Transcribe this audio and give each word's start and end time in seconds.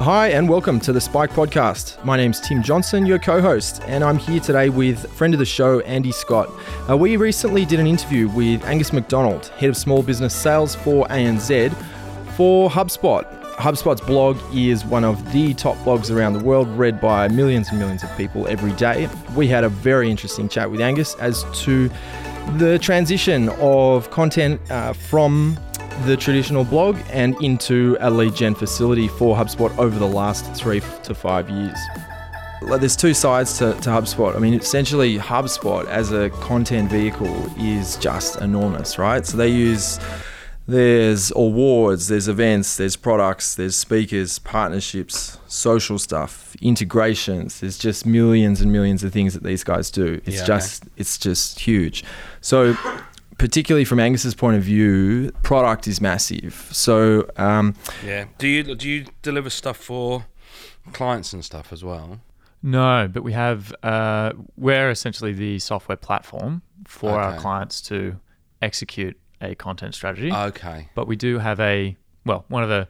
Hi, 0.00 0.28
and 0.28 0.48
welcome 0.48 0.80
to 0.80 0.94
the 0.94 1.00
Spike 1.00 1.28
Podcast. 1.32 2.02
My 2.06 2.16
name's 2.16 2.40
Tim 2.40 2.62
Johnson, 2.62 3.04
your 3.04 3.18
co 3.18 3.42
host, 3.42 3.82
and 3.82 4.02
I'm 4.02 4.16
here 4.16 4.40
today 4.40 4.70
with 4.70 5.12
friend 5.12 5.34
of 5.34 5.38
the 5.38 5.44
show, 5.44 5.80
Andy 5.80 6.10
Scott. 6.10 6.50
Uh, 6.88 6.96
we 6.96 7.18
recently 7.18 7.66
did 7.66 7.80
an 7.80 7.86
interview 7.86 8.26
with 8.30 8.64
Angus 8.64 8.94
McDonald, 8.94 9.48
head 9.58 9.68
of 9.68 9.76
small 9.76 10.02
business 10.02 10.34
sales 10.34 10.74
for 10.74 11.06
ANZ, 11.08 11.74
for 12.34 12.70
HubSpot. 12.70 13.30
HubSpot's 13.56 14.00
blog 14.00 14.38
is 14.54 14.86
one 14.86 15.04
of 15.04 15.32
the 15.32 15.52
top 15.52 15.76
blogs 15.84 16.10
around 16.10 16.32
the 16.32 16.42
world, 16.42 16.66
read 16.68 16.98
by 16.98 17.28
millions 17.28 17.68
and 17.68 17.78
millions 17.78 18.02
of 18.02 18.16
people 18.16 18.48
every 18.48 18.72
day. 18.72 19.06
We 19.36 19.48
had 19.48 19.64
a 19.64 19.68
very 19.68 20.10
interesting 20.10 20.48
chat 20.48 20.70
with 20.70 20.80
Angus 20.80 21.14
as 21.16 21.44
to 21.64 21.90
the 22.56 22.78
transition 22.78 23.50
of 23.60 24.10
content 24.10 24.62
uh, 24.70 24.94
from 24.94 25.58
the 26.06 26.16
traditional 26.16 26.64
blog 26.64 26.98
and 27.10 27.40
into 27.42 27.96
a 28.00 28.10
lead 28.10 28.34
gen 28.34 28.54
facility 28.54 29.08
for 29.08 29.36
HubSpot 29.36 29.76
over 29.78 29.98
the 29.98 30.06
last 30.06 30.52
three 30.54 30.80
to 31.02 31.14
five 31.14 31.48
years. 31.50 31.78
There's 32.78 32.96
two 32.96 33.14
sides 33.14 33.58
to, 33.58 33.72
to 33.74 33.90
HubSpot. 33.90 34.36
I 34.36 34.38
mean, 34.38 34.54
essentially, 34.54 35.18
HubSpot 35.18 35.86
as 35.86 36.12
a 36.12 36.30
content 36.30 36.90
vehicle 36.90 37.50
is 37.58 37.96
just 37.96 38.40
enormous, 38.40 38.98
right? 38.98 39.24
So 39.26 39.36
they 39.36 39.48
use 39.48 39.98
there's 40.66 41.32
awards, 41.32 42.08
there's 42.08 42.28
events, 42.28 42.76
there's 42.76 42.96
products, 42.96 43.54
there's 43.54 43.76
speakers, 43.76 44.38
partnerships, 44.38 45.38
social 45.48 45.98
stuff, 45.98 46.54
integrations. 46.60 47.60
There's 47.60 47.78
just 47.78 48.06
millions 48.06 48.60
and 48.60 48.70
millions 48.70 49.02
of 49.02 49.12
things 49.12 49.34
that 49.34 49.42
these 49.42 49.64
guys 49.64 49.90
do. 49.90 50.20
It's 50.24 50.36
Yeah, 50.36 50.44
just 50.44 50.84
it's 50.96 51.18
just 51.18 51.60
huge. 51.60 52.04
So 52.40 52.76
particularly 53.40 53.86
from 53.86 53.98
Angus's 53.98 54.34
point 54.34 54.56
of 54.58 54.62
view, 54.62 55.32
product 55.42 55.88
is 55.88 55.98
massive. 55.98 56.68
So 56.72 57.26
um, 57.36 57.74
Yeah. 58.04 58.26
Do 58.36 58.46
you 58.46 58.74
do 58.74 58.86
you 58.88 59.06
deliver 59.22 59.48
stuff 59.48 59.78
for 59.78 60.26
clients 60.92 61.32
and 61.32 61.42
stuff 61.42 61.72
as 61.72 61.82
well? 61.82 62.20
No, 62.62 63.08
but 63.10 63.22
we 63.22 63.32
have, 63.32 63.74
uh, 63.82 64.32
we're 64.58 64.90
essentially 64.90 65.32
the 65.32 65.58
software 65.58 65.96
platform 65.96 66.60
for 66.86 67.18
our 67.18 67.38
clients 67.38 67.80
to 67.82 68.20
execute 68.60 69.18
a 69.40 69.54
content 69.54 69.94
strategy. 69.94 70.30
Okay. 70.30 70.90
but 70.94 71.06
we 71.08 71.16
do 71.16 71.38
have 71.38 71.58
a, 71.60 71.96
well, 72.26 72.44
one 72.48 72.62
of 72.62 72.68
the, 72.68 72.86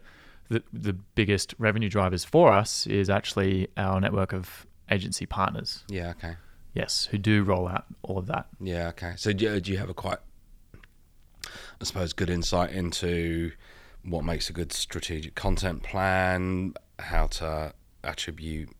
the, 0.48 0.64
the 0.72 0.92
biggest 1.14 1.54
revenue 1.58 1.88
drivers 1.88 2.24
for 2.24 2.52
us 2.52 2.84
is 2.88 3.08
actually 3.08 3.68
our 3.76 4.00
network 4.00 4.32
of 4.32 4.66
agency 4.90 5.24
partners. 5.26 5.84
Yeah. 5.88 6.10
Okay. 6.10 6.34
Yes, 6.74 7.06
who 7.12 7.18
do 7.18 7.44
roll 7.44 7.68
out 7.68 7.84
all 8.02 8.18
of 8.18 8.26
that. 8.26 8.48
Yeah. 8.60 8.88
Okay. 8.88 9.12
So 9.16 9.32
do 9.32 9.44
you, 9.44 9.60
do 9.60 9.70
you 9.70 9.78
have 9.78 9.88
a 9.90 9.94
quite, 9.94 10.18
I 11.80 11.84
suppose, 11.84 12.12
good 12.12 12.30
insight 12.30 12.72
into 12.72 13.52
what 14.04 14.24
makes 14.24 14.50
a 14.50 14.52
good 14.52 14.72
strategic 14.72 15.34
content 15.34 15.82
plan, 15.82 16.74
how 16.98 17.26
to 17.26 17.72
attribute 18.04 18.70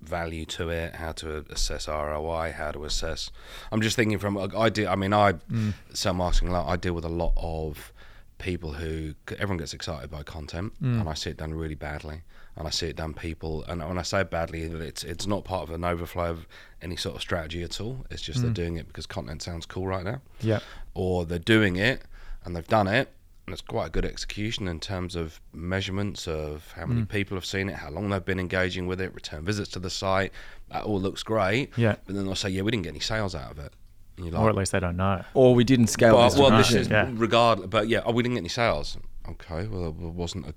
value 0.00 0.44
to 0.44 0.68
it, 0.68 0.94
how 0.94 1.12
to 1.12 1.44
assess 1.50 1.88
ROI, 1.88 2.52
how 2.56 2.70
to 2.72 2.84
assess. 2.84 3.30
I'm 3.72 3.80
just 3.80 3.96
thinking 3.96 4.18
from 4.18 4.36
I 4.56 4.68
do. 4.68 4.86
I 4.86 4.96
mean, 4.96 5.12
I 5.12 5.32
mm. 5.32 5.74
sell 5.92 6.14
marketing. 6.14 6.48
a 6.48 6.52
lot. 6.52 6.68
I 6.68 6.76
deal 6.76 6.92
with 6.92 7.04
a 7.04 7.10
lot 7.10 7.32
of 7.36 7.92
people 8.38 8.72
who 8.74 9.14
everyone 9.30 9.56
gets 9.56 9.72
excited 9.72 10.10
by 10.10 10.22
content, 10.22 10.74
mm. 10.82 11.00
and 11.00 11.08
I 11.08 11.14
see 11.14 11.30
it 11.30 11.38
done 11.38 11.54
really 11.54 11.74
badly. 11.74 12.22
And 12.56 12.68
I 12.68 12.70
see 12.70 12.86
it 12.86 12.94
done 12.94 13.14
people, 13.14 13.64
and 13.64 13.82
when 13.82 13.98
I 13.98 14.02
say 14.02 14.22
badly, 14.22 14.62
it's 14.62 15.02
it's 15.02 15.26
not 15.26 15.44
part 15.44 15.68
of 15.68 15.74
an 15.74 15.84
overflow 15.84 16.30
of 16.30 16.46
any 16.80 16.94
sort 16.94 17.16
of 17.16 17.20
strategy 17.20 17.64
at 17.64 17.80
all. 17.80 18.06
It's 18.10 18.22
just 18.22 18.42
they're 18.42 18.50
mm. 18.50 18.54
doing 18.54 18.76
it 18.76 18.86
because 18.86 19.06
content 19.06 19.42
sounds 19.42 19.66
cool 19.66 19.88
right 19.88 20.04
now 20.04 20.20
Yeah. 20.40 20.60
or 20.94 21.24
they're 21.24 21.40
doing 21.40 21.76
it 21.76 22.02
and 22.44 22.54
they've 22.54 22.68
done 22.68 22.86
it 22.86 23.12
and 23.46 23.52
it's 23.52 23.62
quite 23.62 23.88
a 23.88 23.90
good 23.90 24.06
execution 24.06 24.68
in 24.68 24.80
terms 24.80 25.14
of 25.16 25.40
measurements 25.52 26.26
of 26.26 26.72
how 26.72 26.86
many 26.86 27.02
hmm. 27.02 27.06
people 27.06 27.36
have 27.36 27.44
seen 27.44 27.68
it, 27.68 27.74
how 27.74 27.90
long 27.90 28.08
they've 28.08 28.24
been 28.24 28.40
engaging 28.40 28.86
with 28.86 29.00
it, 29.00 29.14
return 29.14 29.44
visits 29.44 29.70
to 29.72 29.78
the 29.78 29.90
site. 29.90 30.32
That 30.70 30.84
all 30.84 30.98
looks 30.98 31.22
great. 31.22 31.70
Yeah. 31.76 31.96
But 32.06 32.14
then 32.14 32.24
they'll 32.24 32.34
say, 32.34 32.48
yeah, 32.48 32.62
we 32.62 32.70
didn't 32.70 32.84
get 32.84 32.90
any 32.90 33.00
sales 33.00 33.34
out 33.34 33.50
of 33.50 33.58
it. 33.58 33.72
And 34.16 34.26
you're 34.26 34.38
Or 34.38 34.48
at 34.48 34.54
least 34.54 34.72
they 34.72 34.80
don't 34.80 34.96
know. 34.96 35.22
or 35.34 35.54
we 35.54 35.64
didn't 35.64 35.88
scale 35.88 36.14
but, 36.16 36.30
this 36.30 36.38
well, 36.38 36.50
to 36.50 36.56
this 36.56 36.70
market. 36.70 36.80
is 36.80 36.88
Yeah. 36.88 37.10
regardless. 37.12 37.68
But 37.68 37.88
yeah, 37.88 38.02
oh, 38.06 38.12
we 38.12 38.22
didn't 38.22 38.36
get 38.36 38.40
any 38.40 38.48
sales. 38.48 38.96
Okay, 39.28 39.66
well, 39.66 39.92
there 39.92 40.08
wasn't 40.08 40.46
a 40.46 40.54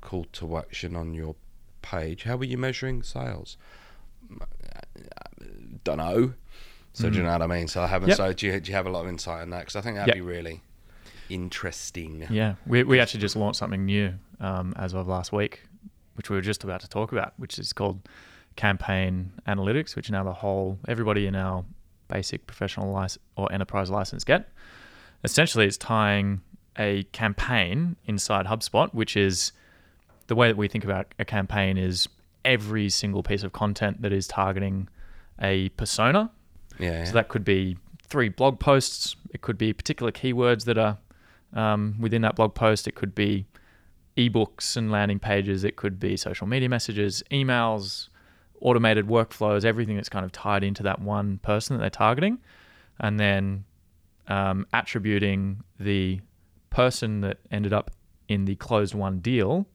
call 0.00 0.24
to 0.32 0.56
action 0.56 0.96
on 0.96 1.12
your 1.12 1.36
page. 1.82 2.22
How 2.22 2.36
were 2.36 2.44
you 2.44 2.56
measuring 2.56 3.02
sales? 3.02 3.58
Don't 5.84 5.98
know. 5.98 6.32
So 6.94 7.10
do 7.10 7.16
you 7.16 7.20
hmm. 7.20 7.26
know 7.26 7.32
what 7.32 7.42
I 7.42 7.46
mean? 7.48 7.68
So 7.68 7.82
I 7.82 7.86
haven't. 7.86 8.10
Yep. 8.10 8.16
So 8.16 8.32
do 8.32 8.46
you, 8.46 8.60
do 8.60 8.70
you 8.70 8.76
have 8.76 8.86
a 8.86 8.90
lot 8.90 9.02
of 9.02 9.08
insight 9.08 9.42
on 9.42 9.50
that? 9.50 9.60
Because 9.60 9.76
I 9.76 9.82
think 9.82 9.96
that'd 9.96 10.14
Yep. 10.14 10.14
be 10.14 10.20
really 10.22 10.62
interesting. 11.28 12.26
Yeah, 12.30 12.54
we, 12.66 12.82
we 12.82 13.00
actually 13.00 13.20
just 13.20 13.36
launched 13.36 13.58
something 13.58 13.84
new 13.84 14.14
um, 14.40 14.74
as 14.76 14.94
of 14.94 15.06
last 15.08 15.32
week, 15.32 15.62
which 16.14 16.30
we 16.30 16.36
were 16.36 16.42
just 16.42 16.64
about 16.64 16.80
to 16.80 16.88
talk 16.88 17.12
about, 17.12 17.34
which 17.36 17.58
is 17.58 17.72
called 17.72 18.00
Campaign 18.56 19.32
Analytics, 19.46 19.96
which 19.96 20.10
now 20.10 20.22
the 20.24 20.32
whole 20.32 20.78
everybody 20.88 21.26
in 21.26 21.34
our 21.34 21.64
basic 22.08 22.46
professional 22.46 22.92
license 22.92 23.22
or 23.36 23.50
enterprise 23.52 23.90
license 23.90 24.24
get. 24.24 24.48
Essentially, 25.24 25.66
it's 25.66 25.76
tying 25.78 26.42
a 26.78 27.04
campaign 27.12 27.96
inside 28.06 28.46
HubSpot, 28.46 28.92
which 28.92 29.16
is 29.16 29.52
the 30.26 30.34
way 30.34 30.48
that 30.48 30.56
we 30.56 30.68
think 30.68 30.84
about 30.84 31.06
a 31.18 31.24
campaign 31.24 31.78
is 31.78 32.08
every 32.44 32.88
single 32.90 33.22
piece 33.22 33.42
of 33.42 33.52
content 33.52 34.02
that 34.02 34.12
is 34.12 34.26
targeting 34.26 34.88
a 35.40 35.68
persona 35.70 36.30
Yeah. 36.78 36.90
yeah. 36.90 37.04
so 37.04 37.12
that 37.12 37.28
could 37.28 37.44
be 37.44 37.76
three 38.02 38.28
blog 38.28 38.60
posts. 38.60 39.16
It 39.32 39.40
could 39.40 39.56
be 39.58 39.72
particular 39.72 40.12
keywords 40.12 40.64
that 40.66 40.76
are 40.78 40.98
um, 41.54 41.94
within 41.98 42.22
that 42.22 42.36
blog 42.36 42.54
post. 42.54 42.86
It 42.86 42.94
could 42.94 43.14
be 43.14 43.46
ebooks 44.16 44.76
and 44.76 44.90
landing 44.90 45.18
pages. 45.18 45.64
It 45.64 45.76
could 45.76 45.98
be 45.98 46.16
social 46.16 46.46
media 46.46 46.68
messages, 46.68 47.22
emails, 47.30 48.08
automated 48.60 49.06
workflows, 49.06 49.64
everything 49.64 49.96
that's 49.96 50.08
kind 50.08 50.24
of 50.24 50.32
tied 50.32 50.62
into 50.62 50.82
that 50.82 51.00
one 51.00 51.38
person 51.38 51.76
that 51.76 51.80
they're 51.80 51.90
targeting. 51.90 52.38
And 53.00 53.18
then 53.18 53.64
um, 54.28 54.66
attributing 54.72 55.62
the 55.78 56.20
person 56.70 57.20
that 57.22 57.38
ended 57.50 57.72
up 57.72 57.90
in 58.28 58.44
the 58.44 58.56
closed 58.56 58.94
won 58.94 59.18
deal 59.18 59.66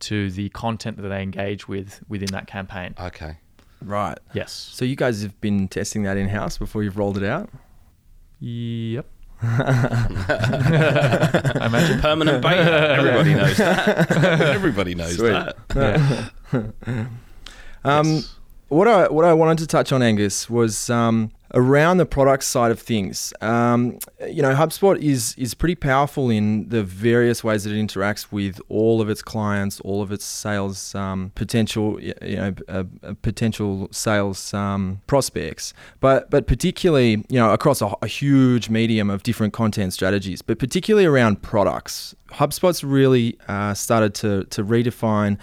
to 0.00 0.30
the 0.30 0.48
content 0.50 1.00
that 1.00 1.08
they 1.08 1.22
engage 1.22 1.68
with 1.68 2.02
within 2.08 2.28
that 2.32 2.46
campaign. 2.46 2.94
okay. 3.00 3.38
Right. 3.80 4.18
Yes. 4.32 4.52
So 4.52 4.84
you 4.84 4.96
guys 4.96 5.22
have 5.22 5.38
been 5.42 5.68
testing 5.68 6.04
that 6.04 6.16
in 6.16 6.28
house 6.28 6.56
before 6.56 6.82
you've 6.82 6.96
rolled 6.96 7.18
it 7.18 7.24
out. 7.24 7.50
Yep. 8.40 9.06
I 9.44 10.06
imagine. 11.66 12.00
Permanent 12.00 12.42
beta. 12.42 12.94
Everybody 12.98 13.34
knows 13.34 13.56
that. 13.58 14.40
Everybody 14.40 14.94
knows 14.94 15.16
Sweet. 15.16 15.52
that. 15.68 16.30
Um, 17.86 18.06
Yes. 18.06 18.34
What 18.68 18.88
I 18.88 19.08
what 19.08 19.26
I 19.26 19.34
wanted 19.34 19.58
to 19.58 19.66
touch 19.66 19.92
on, 19.92 20.02
Angus, 20.02 20.48
was 20.48 20.88
um, 20.88 21.30
around 21.54 21.98
the 21.98 22.06
product 22.06 22.42
side 22.42 22.70
of 22.70 22.80
things. 22.80 23.32
Um, 23.40 23.98
you 24.28 24.42
know, 24.42 24.54
HubSpot 24.54 24.98
is 24.98 25.34
is 25.38 25.54
pretty 25.54 25.76
powerful 25.76 26.28
in 26.28 26.68
the 26.68 26.82
various 26.82 27.42
ways 27.42 27.64
that 27.64 27.72
it 27.72 27.86
interacts 27.86 28.32
with 28.32 28.60
all 28.68 29.00
of 29.00 29.08
its 29.08 29.22
clients, 29.22 29.80
all 29.80 30.02
of 30.02 30.12
its 30.12 30.24
sales 30.24 30.94
um, 30.94 31.30
potential, 31.34 32.00
you 32.00 32.36
know, 32.36 32.54
uh, 32.68 32.84
uh, 33.02 33.14
potential 33.22 33.88
sales 33.92 34.52
um, 34.52 35.00
prospects. 35.06 35.72
But 36.00 36.28
but 36.30 36.46
particularly, 36.46 37.24
you 37.28 37.38
know, 37.38 37.52
across 37.52 37.80
a, 37.80 37.92
a 38.02 38.08
huge 38.08 38.68
medium 38.68 39.08
of 39.08 39.22
different 39.22 39.52
content 39.52 39.92
strategies, 39.92 40.42
but 40.42 40.58
particularly 40.58 41.06
around 41.06 41.42
products. 41.42 42.14
HubSpot's 42.32 42.82
really 42.82 43.38
uh, 43.46 43.74
started 43.74 44.12
to 44.14 44.44
to 44.44 44.64
redefine 44.64 45.38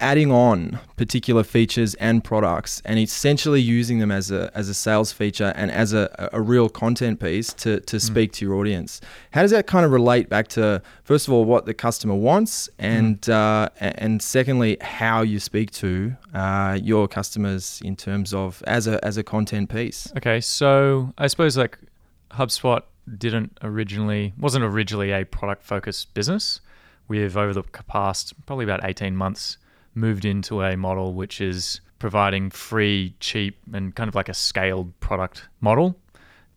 adding 0.00 0.30
on 0.30 0.78
particular 0.96 1.42
features 1.42 1.94
and 1.94 2.22
products 2.24 2.82
and 2.84 2.98
essentially 2.98 3.60
using 3.60 3.98
them 3.98 4.10
as 4.10 4.30
a 4.30 4.50
as 4.54 4.68
a 4.68 4.74
sales 4.74 5.12
feature 5.12 5.52
and 5.56 5.70
as 5.70 5.92
a, 5.92 6.28
a 6.32 6.40
real 6.40 6.68
content 6.68 7.20
piece 7.20 7.52
to 7.52 7.80
to 7.80 8.00
speak 8.00 8.32
to 8.32 8.44
your 8.44 8.54
audience. 8.54 9.00
How 9.32 9.42
does 9.42 9.50
that 9.52 9.66
kind 9.66 9.84
of 9.84 9.92
relate 9.92 10.28
back 10.28 10.48
to 10.48 10.82
first 11.04 11.28
of 11.28 11.34
all 11.34 11.44
what 11.44 11.66
the 11.66 11.74
customer 11.74 12.14
wants 12.14 12.68
and 12.78 13.28
uh, 13.28 13.68
and 13.80 14.20
secondly 14.20 14.76
how 14.80 15.22
you 15.22 15.38
speak 15.38 15.70
to 15.72 16.16
uh, 16.34 16.78
your 16.82 17.08
customers 17.08 17.80
in 17.84 17.96
terms 17.96 18.34
of 18.34 18.62
as 18.66 18.86
a 18.86 19.04
as 19.04 19.16
a 19.16 19.22
content 19.22 19.70
piece? 19.70 20.12
Okay, 20.16 20.40
so 20.40 21.12
I 21.18 21.28
suppose 21.28 21.56
like 21.56 21.78
HubSpot 22.32 22.82
didn't 23.18 23.58
originally 23.62 24.32
wasn't 24.38 24.64
originally 24.64 25.12
a 25.12 25.24
product 25.24 25.62
focused 25.62 26.14
business. 26.14 26.60
We've 27.06 27.36
over 27.36 27.52
the 27.52 27.62
past 27.62 28.32
probably 28.46 28.64
about 28.64 28.80
18 28.82 29.14
months 29.14 29.58
moved 29.94 30.24
into 30.24 30.62
a 30.62 30.76
model 30.76 31.14
which 31.14 31.40
is 31.40 31.80
providing 31.98 32.50
free, 32.50 33.14
cheap 33.20 33.58
and 33.72 33.94
kind 33.94 34.08
of 34.08 34.14
like 34.14 34.28
a 34.28 34.34
scaled 34.34 34.98
product 35.00 35.48
model. 35.60 35.96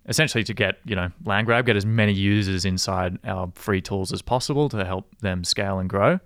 Essentially 0.09 0.43
to 0.45 0.53
get, 0.53 0.77
you 0.85 0.95
know, 0.95 1.09
land 1.25 1.47
grab, 1.47 1.65
get 1.65 1.75
as 1.75 1.85
many 1.85 2.13
users 2.13 2.63
inside 2.63 3.19
our 3.25 3.51
free 3.55 3.81
tools 3.81 4.13
as 4.13 4.21
possible 4.21 4.69
to 4.69 4.85
help 4.85 5.05
them 5.19 5.43
scale 5.43 5.79
and 5.79 5.89
grow. 5.89 6.19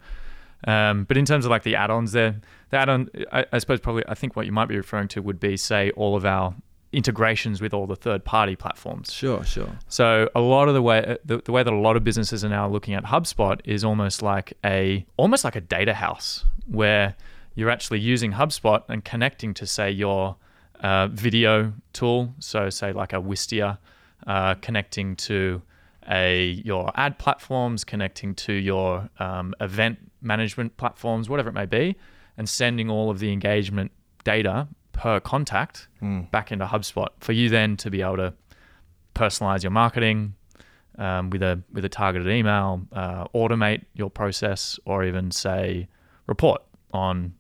Um, 0.68 1.06
but 1.06 1.18
in 1.18 1.26
terms 1.26 1.46
of 1.46 1.52
like 1.52 1.64
the 1.64 1.76
add-ons, 1.76 2.12
there, 2.12 2.40
the 2.70 2.78
add-on, 2.78 3.10
I, 3.32 3.46
I 3.52 3.58
suppose 3.58 3.80
probably, 3.80 4.04
I 4.08 4.14
think 4.14 4.36
what 4.36 4.46
you 4.46 4.52
might 4.52 4.68
be 4.68 4.78
referring 4.78 5.08
to 5.10 5.22
would 5.24 5.40
be, 5.40 5.58
say, 5.58 5.90
all 5.92 6.16
of 6.16 6.26
our 6.26 6.54
integrations 6.94 7.62
with 7.62 7.74
all 7.74 7.88
the 7.88 7.96
third 7.96 8.26
party 8.26 8.56
platforms. 8.56 9.12
Sure, 9.12 9.44
sure. 9.44 9.70
So 9.88 10.30
a 10.36 10.42
lot 10.42 10.68
of 10.68 10.74
the 10.74 10.82
way 10.82 11.06
uh, 11.06 11.18
the, 11.24 11.42
the 11.44 11.52
way 11.52 11.64
that 11.64 11.72
a 11.72 11.78
lot 11.78 11.96
of 11.96 12.04
businesses 12.04 12.44
are 12.44 12.50
now 12.50 12.68
looking 12.68 12.94
at 12.94 13.06
HubSpot 13.06 13.60
is 13.64 13.84
almost 13.84 14.22
like 14.22 14.54
a 14.66 15.06
almost 15.18 15.44
like 15.44 15.56
a 15.56 15.62
data 15.62 15.94
house 15.94 16.44
where 16.68 17.16
you're 17.56 17.70
actually 17.70 18.00
using 18.00 18.34
HubSpot 18.34 18.84
and 18.90 19.04
connecting 19.06 19.54
to 19.56 19.66
say 19.66 19.92
your 19.92 20.36
uh, 20.82 21.08
video 21.08 21.74
tool. 21.94 22.34
So 22.40 22.70
say 22.70 22.92
like 22.92 23.14
a 23.14 23.18
Wistia, 23.18 23.78
uh, 24.28 24.56
connecting 24.56 25.16
to 25.18 25.62
a 26.10 26.62
your 26.66 26.92
ad 26.96 27.20
platforms, 27.20 27.84
connecting 27.84 28.36
to 28.36 28.54
your 28.54 29.10
um, 29.20 29.54
event 29.62 30.12
management 30.22 30.76
platforms, 30.78 31.30
whatever 31.30 31.50
it 31.50 31.54
may 31.54 31.66
be, 31.66 31.96
and 32.38 32.50
sending 32.50 32.90
all 32.90 33.10
of 33.10 33.20
the 33.20 33.32
engagement 33.32 33.92
data 34.24 34.68
per 35.02 35.20
contact 35.20 35.88
Mm. 36.02 36.30
back 36.32 36.52
into 36.52 36.66
HubSpot 36.66 37.10
for 37.20 37.34
you 37.34 37.50
then 37.50 37.76
to 37.78 37.90
be 37.90 38.02
able 38.02 38.18
to 38.18 38.34
personalize 39.16 39.62
your 39.64 39.72
marketing 39.72 40.36
um, 40.98 41.30
with 41.32 41.42
a 41.42 41.54
with 41.74 41.84
a 41.86 41.90
targeted 41.90 42.28
email, 42.28 42.82
uh, 42.94 43.24
automate 43.40 43.82
your 43.94 44.10
process, 44.12 44.80
or 44.86 45.04
even 45.04 45.32
say 45.32 45.88
report 46.28 46.62
on 46.94 47.34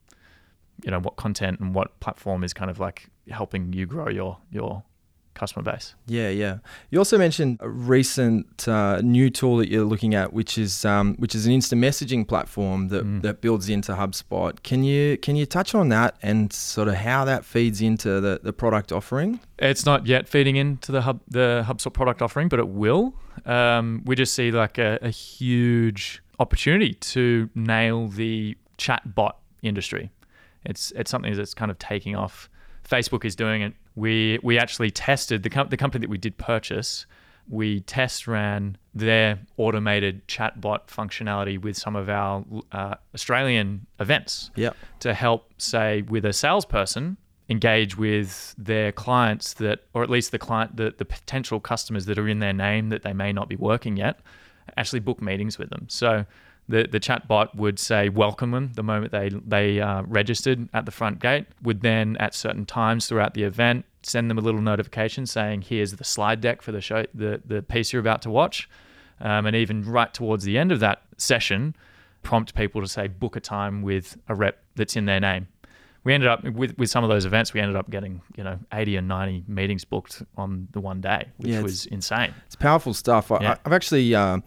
you 0.86 0.90
know 0.92 1.00
what 1.00 1.16
content 1.18 1.60
and 1.60 1.76
what 1.76 1.88
platform 2.00 2.44
is 2.44 2.54
kind 2.54 2.72
of 2.72 2.80
like 2.80 3.10
helping 3.30 3.74
you 3.74 3.86
grow 3.86 4.10
your 4.10 4.38
your 4.52 4.84
customer 5.34 5.64
base. 5.64 5.96
Yeah, 6.08 6.30
yeah. 6.30 6.58
You 6.90 7.00
also 7.00 7.18
mentioned 7.18 7.58
a 7.62 7.70
recent 7.70 8.68
uh, 8.68 9.02
new 9.02 9.30
tool 9.30 9.58
that 9.58 9.70
you're 9.70 9.86
looking 9.86 10.14
at, 10.16 10.34
which 10.34 10.58
is 10.58 10.86
um, 10.86 11.16
which 11.16 11.34
is 11.36 11.46
an 11.46 11.52
instant 11.54 11.82
messaging 11.82 12.28
platform 12.28 12.90
that, 12.90 13.04
Mm. 13.06 13.22
that 13.24 13.42
builds 13.42 13.70
into 13.70 13.94
HubSpot. 13.94 14.62
Can 14.64 14.84
you 14.84 15.18
can 15.18 15.36
you 15.36 15.46
touch 15.46 15.74
on 15.74 15.90
that 15.90 16.16
and 16.22 16.52
sort 16.54 16.88
of 16.88 16.96
how 16.96 17.26
that 17.26 17.46
feeds 17.46 17.82
into 17.82 18.20
the, 18.22 18.40
the 18.44 18.54
product 18.54 18.92
offering? 18.92 19.40
It's 19.58 19.86
not 19.86 20.06
yet 20.08 20.28
feeding 20.28 20.56
into 20.58 20.92
the 20.92 21.02
hub 21.02 21.22
the 21.28 21.64
HubSpot 21.68 21.94
product 21.94 22.22
offering, 22.22 22.48
but 22.50 22.60
it 22.60 22.68
will. 22.68 23.14
Um, 23.46 24.04
we 24.06 24.16
just 24.16 24.34
see 24.34 24.52
like 24.52 24.78
a, 24.78 25.00
a 25.02 25.10
huge 25.10 26.22
opportunity 26.40 26.94
to 26.96 27.50
nail 27.56 28.08
the 28.08 28.58
chat 28.78 29.16
bot 29.16 29.38
industry. 29.62 30.12
It's 30.66 30.92
it's 30.92 31.10
something 31.10 31.34
that's 31.36 31.54
kind 31.54 31.72
of 31.72 31.80
taking 31.80 32.16
off. 32.16 32.50
Facebook 32.92 33.26
is 33.26 33.36
doing 33.36 33.62
it. 33.62 33.74
We 33.96 34.40
we 34.44 34.60
actually 34.60 34.92
tested 34.92 35.44
the 35.44 35.50
com- 35.50 35.70
the 35.70 35.78
company 35.78 36.02
that 36.06 36.10
we 36.10 36.18
did 36.18 36.38
purchase. 36.38 37.06
We 37.50 37.82
test 37.82 38.28
ran 38.28 38.78
their 38.94 39.40
automated 39.58 40.28
chatbot 40.28 40.88
functionality 40.88 41.60
with 41.62 41.76
some 41.78 41.96
of 41.96 42.08
our 42.08 42.46
uh, 42.72 42.96
Australian 43.16 43.88
events 44.00 44.52
Yep. 44.56 44.76
to 45.00 45.14
help, 45.14 45.52
say, 45.58 46.04
with 46.04 46.24
a 46.26 46.34
salesperson 46.34 47.18
engage 47.50 47.98
with 47.98 48.56
their 48.58 48.92
clients 48.94 49.54
that, 49.56 49.80
or 49.94 50.04
at 50.04 50.10
least 50.10 50.32
the 50.32 50.40
client, 50.40 50.78
the, 50.78 50.94
the 50.98 51.04
potential 51.04 51.60
customers 51.60 52.06
that 52.06 52.18
are 52.18 52.28
in 52.28 52.40
their 52.40 52.54
name 52.54 52.90
that 52.90 53.02
they 53.04 53.12
may 53.12 53.34
not 53.34 53.50
be 53.50 53.58
working 53.58 53.98
yet, 53.98 54.20
actually 54.78 55.00
book 55.02 55.22
meetings 55.22 55.58
with 55.58 55.70
them. 55.70 55.86
So 55.90 56.26
the 56.70 56.88
the 56.88 57.00
chatbot 57.00 57.56
would 57.56 57.80
say 57.80 58.10
welcome 58.10 58.52
them 58.52 58.72
the 58.76 58.84
moment 58.84 59.12
they 59.12 59.30
they 59.30 59.82
uh, 59.82 60.04
registered 60.04 60.70
at 60.74 60.86
the 60.86 60.92
front 60.92 61.20
gate. 61.20 61.46
Would 61.64 61.82
then 61.82 62.18
at 62.18 62.34
certain 62.34 62.66
times 62.66 63.08
throughout 63.08 63.34
the 63.34 63.44
event 63.44 63.86
send 64.04 64.30
them 64.30 64.38
a 64.38 64.42
little 64.42 64.62
notification 64.62 65.26
saying 65.26 65.62
here's 65.62 65.94
the 65.94 66.04
slide 66.04 66.42
deck 66.42 66.62
for 66.62 66.72
the 66.72 66.82
show 66.82 67.06
the 67.14 67.42
the 67.46 67.62
piece 67.62 67.94
you're 67.94 68.00
about 68.00 68.22
to 68.24 68.30
watch, 68.30 68.70
um, 69.20 69.46
and 69.46 69.56
even 69.56 69.84
right 69.84 70.14
towards 70.14 70.44
the 70.44 70.58
end 70.58 70.72
of 70.72 70.80
that 70.80 71.02
session, 71.18 71.76
prompt 72.24 72.56
people 72.56 72.82
to 72.82 72.88
say 72.88 73.08
book 73.08 73.36
a 73.36 73.40
time 73.40 73.82
with 73.82 74.18
a 74.28 74.36
rep 74.36 74.60
that's 74.76 74.96
in 74.96 75.06
their 75.06 75.20
name. 75.20 75.48
We 76.04 76.14
ended 76.16 76.30
up 76.30 76.44
with 76.44 76.78
with 76.80 76.90
some 76.90 77.04
of 77.04 77.10
those 77.10 77.26
events. 77.26 77.54
We 77.54 77.60
ended 77.60 77.76
up 77.76 77.90
getting 77.90 78.22
you 78.36 78.44
know 78.44 78.58
80 78.74 78.96
and 78.96 79.08
90 79.08 79.44
meetings 79.48 79.84
booked 79.86 80.24
on 80.38 80.68
the 80.72 80.80
one 80.80 81.02
day, 81.02 81.28
which 81.38 81.52
Yeah, 81.52 81.62
was 81.62 81.86
insane. 81.88 82.34
It's 82.48 82.56
powerful 82.56 82.94
stuff. 82.94 83.32
I, 83.32 83.42
Yeah. 83.42 83.56
I've 83.66 83.74
actually 83.74 84.16
um, 84.16 84.44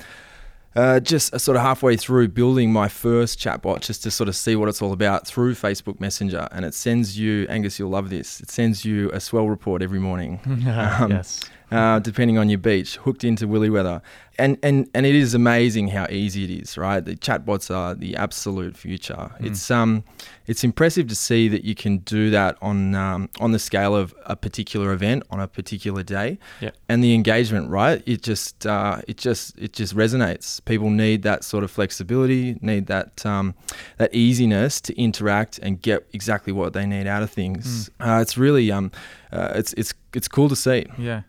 uh, 0.76 1.00
just 1.00 1.34
uh, 1.34 1.38
sort 1.38 1.56
of 1.56 1.62
halfway 1.62 1.96
through 1.96 2.28
building 2.28 2.72
my 2.72 2.88
first 2.88 3.38
chatbot 3.38 3.80
just 3.80 4.02
to 4.02 4.10
sort 4.10 4.28
of 4.28 4.36
see 4.36 4.56
what 4.56 4.68
it's 4.68 4.82
all 4.82 4.92
about 4.92 5.26
through 5.26 5.54
Facebook 5.54 6.00
Messenger. 6.00 6.48
And 6.50 6.64
it 6.64 6.74
sends 6.74 7.18
you, 7.18 7.46
Angus, 7.48 7.78
you'll 7.78 7.90
love 7.90 8.10
this, 8.10 8.40
it 8.40 8.50
sends 8.50 8.84
you 8.84 9.10
a 9.12 9.20
swell 9.20 9.48
report 9.48 9.82
every 9.82 10.00
morning. 10.00 10.40
Um, 10.44 10.64
yes. 11.10 11.40
Uh, 11.74 11.98
depending 11.98 12.38
on 12.38 12.46
your 12.48 12.58
beach, 12.70 12.96
hooked 13.04 13.24
into 13.24 13.46
Willy 13.48 13.70
Weather. 13.70 14.00
And, 14.36 14.58
and 14.64 14.88
and 14.94 15.06
it 15.06 15.14
is 15.14 15.32
amazing 15.34 15.86
how 15.96 16.06
easy 16.10 16.42
it 16.42 16.50
is, 16.62 16.76
right? 16.76 16.98
The 17.04 17.14
chatbots 17.14 17.72
are 17.72 17.94
the 17.94 18.16
absolute 18.16 18.76
future. 18.76 19.30
It's 19.38 19.70
um 19.70 20.02
it's 20.50 20.64
impressive 20.64 21.06
to 21.06 21.14
see 21.14 21.46
that 21.54 21.62
you 21.64 21.76
can 21.76 21.98
do 21.98 22.30
that 22.30 22.56
on 22.60 22.96
um, 22.96 23.28
on 23.38 23.52
the 23.52 23.60
scale 23.60 23.94
of 23.94 24.12
a 24.26 24.34
particular 24.34 24.92
event 24.92 25.22
on 25.30 25.38
a 25.38 25.46
particular 25.46 26.02
day, 26.02 26.38
Yeah. 26.60 26.72
and 26.88 26.98
the 27.04 27.14
engagement, 27.14 27.70
right? 27.70 28.02
It 28.06 28.22
just 28.24 28.66
uh, 28.66 29.02
it 29.06 29.18
just 29.18 29.56
it 29.56 29.72
just 29.72 29.94
resonates. 29.94 30.64
People 30.64 30.90
need 30.90 31.22
that 31.22 31.44
sort 31.44 31.62
of 31.62 31.70
flexibility, 31.70 32.56
need 32.60 32.86
that 32.88 33.24
um, 33.24 33.54
that 33.98 34.12
easiness 34.12 34.80
to 34.80 34.92
interact 35.00 35.58
and 35.62 35.80
get 35.80 36.08
exactly 36.12 36.52
what 36.52 36.72
they 36.72 36.86
need 36.86 37.06
out 37.06 37.22
of 37.22 37.30
things. 37.30 37.88
Uh, 38.00 38.18
it's 38.20 38.36
really 38.36 38.72
um 38.72 38.90
uh, 39.32 39.52
it's 39.54 39.72
it's 39.74 39.94
it's 40.12 40.26
cool 40.26 40.48
to 40.48 40.56
see. 40.56 40.86
Yeah, 40.98 41.22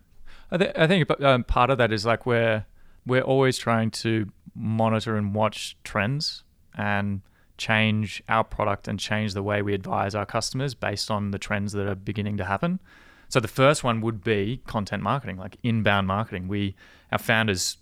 I, 0.52 0.58
th- 0.58 0.72
I 0.76 0.88
think 0.88 1.10
um, 1.22 1.44
part 1.44 1.70
of 1.70 1.78
that 1.78 1.92
is 1.92 2.06
like 2.06 2.26
we're 2.26 2.66
we're 3.06 3.22
always 3.22 3.58
trying 3.58 3.92
to 3.92 4.32
monitor 4.56 5.16
and 5.16 5.34
watch 5.34 5.78
trends 5.84 6.44
and 6.76 7.22
change 7.58 8.24
our 8.28 8.44
product 8.44 8.88
and 8.88 9.00
change 9.00 9.34
the 9.34 9.44
way 9.44 9.62
we 9.62 9.74
advise 9.74 10.16
our 10.16 10.26
customers 10.26 10.74
based 10.74 11.10
on 11.10 11.32
the 11.32 11.40
trends 11.40 11.74
that 11.74 11.88
are 11.88 11.96
beginning 11.96 12.38
to 12.38 12.46
happen. 12.46 12.80
So 13.30 13.40
the 13.40 13.48
first 13.48 13.84
one 13.84 14.02
would 14.02 14.24
be 14.24 14.62
content 14.68 15.04
marketing, 15.04 15.38
like 15.38 15.58
inbound 15.64 16.08
marketing. 16.08 16.48
We 16.48 16.76
our 17.12 17.20
founders 17.20 17.78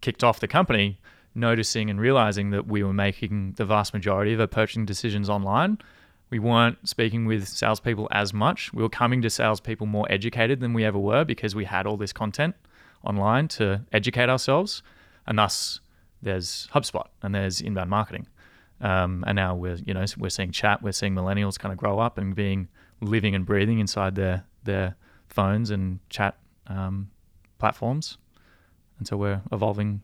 kicked 0.00 0.24
off 0.24 0.40
the 0.40 0.48
company 0.48 0.98
noticing 1.34 1.90
and 1.90 2.00
realizing 2.00 2.50
that 2.50 2.66
we 2.66 2.82
were 2.82 2.92
making 2.92 3.52
the 3.56 3.64
vast 3.64 3.92
majority 3.92 4.32
of 4.34 4.40
our 4.40 4.46
purchasing 4.46 4.86
decisions 4.86 5.28
online. 5.28 5.78
We 6.34 6.40
weren't 6.40 6.88
speaking 6.88 7.26
with 7.26 7.46
salespeople 7.46 8.08
as 8.10 8.34
much. 8.34 8.72
We 8.72 8.82
were 8.82 8.88
coming 8.88 9.22
to 9.22 9.30
salespeople 9.30 9.86
more 9.86 10.04
educated 10.10 10.58
than 10.58 10.72
we 10.72 10.84
ever 10.84 10.98
were 10.98 11.24
because 11.24 11.54
we 11.54 11.64
had 11.64 11.86
all 11.86 11.96
this 11.96 12.12
content 12.12 12.56
online 13.04 13.46
to 13.46 13.82
educate 13.92 14.28
ourselves. 14.28 14.82
And 15.28 15.38
thus, 15.38 15.78
there's 16.22 16.66
HubSpot 16.74 17.06
and 17.22 17.36
there's 17.36 17.60
inbound 17.60 17.88
marketing. 17.88 18.26
Um, 18.80 19.22
and 19.28 19.36
now 19.36 19.54
we're 19.54 19.76
you 19.76 19.94
know 19.94 20.04
we're 20.18 20.28
seeing 20.28 20.50
chat, 20.50 20.82
we're 20.82 20.90
seeing 20.90 21.14
millennials 21.14 21.56
kind 21.56 21.70
of 21.70 21.78
grow 21.78 22.00
up 22.00 22.18
and 22.18 22.34
being 22.34 22.66
living 23.00 23.36
and 23.36 23.46
breathing 23.46 23.78
inside 23.78 24.16
their 24.16 24.42
their 24.64 24.96
phones 25.28 25.70
and 25.70 26.00
chat 26.10 26.36
um, 26.66 27.12
platforms, 27.60 28.18
and 28.98 29.06
so 29.06 29.16
we're 29.16 29.40
evolving 29.52 30.02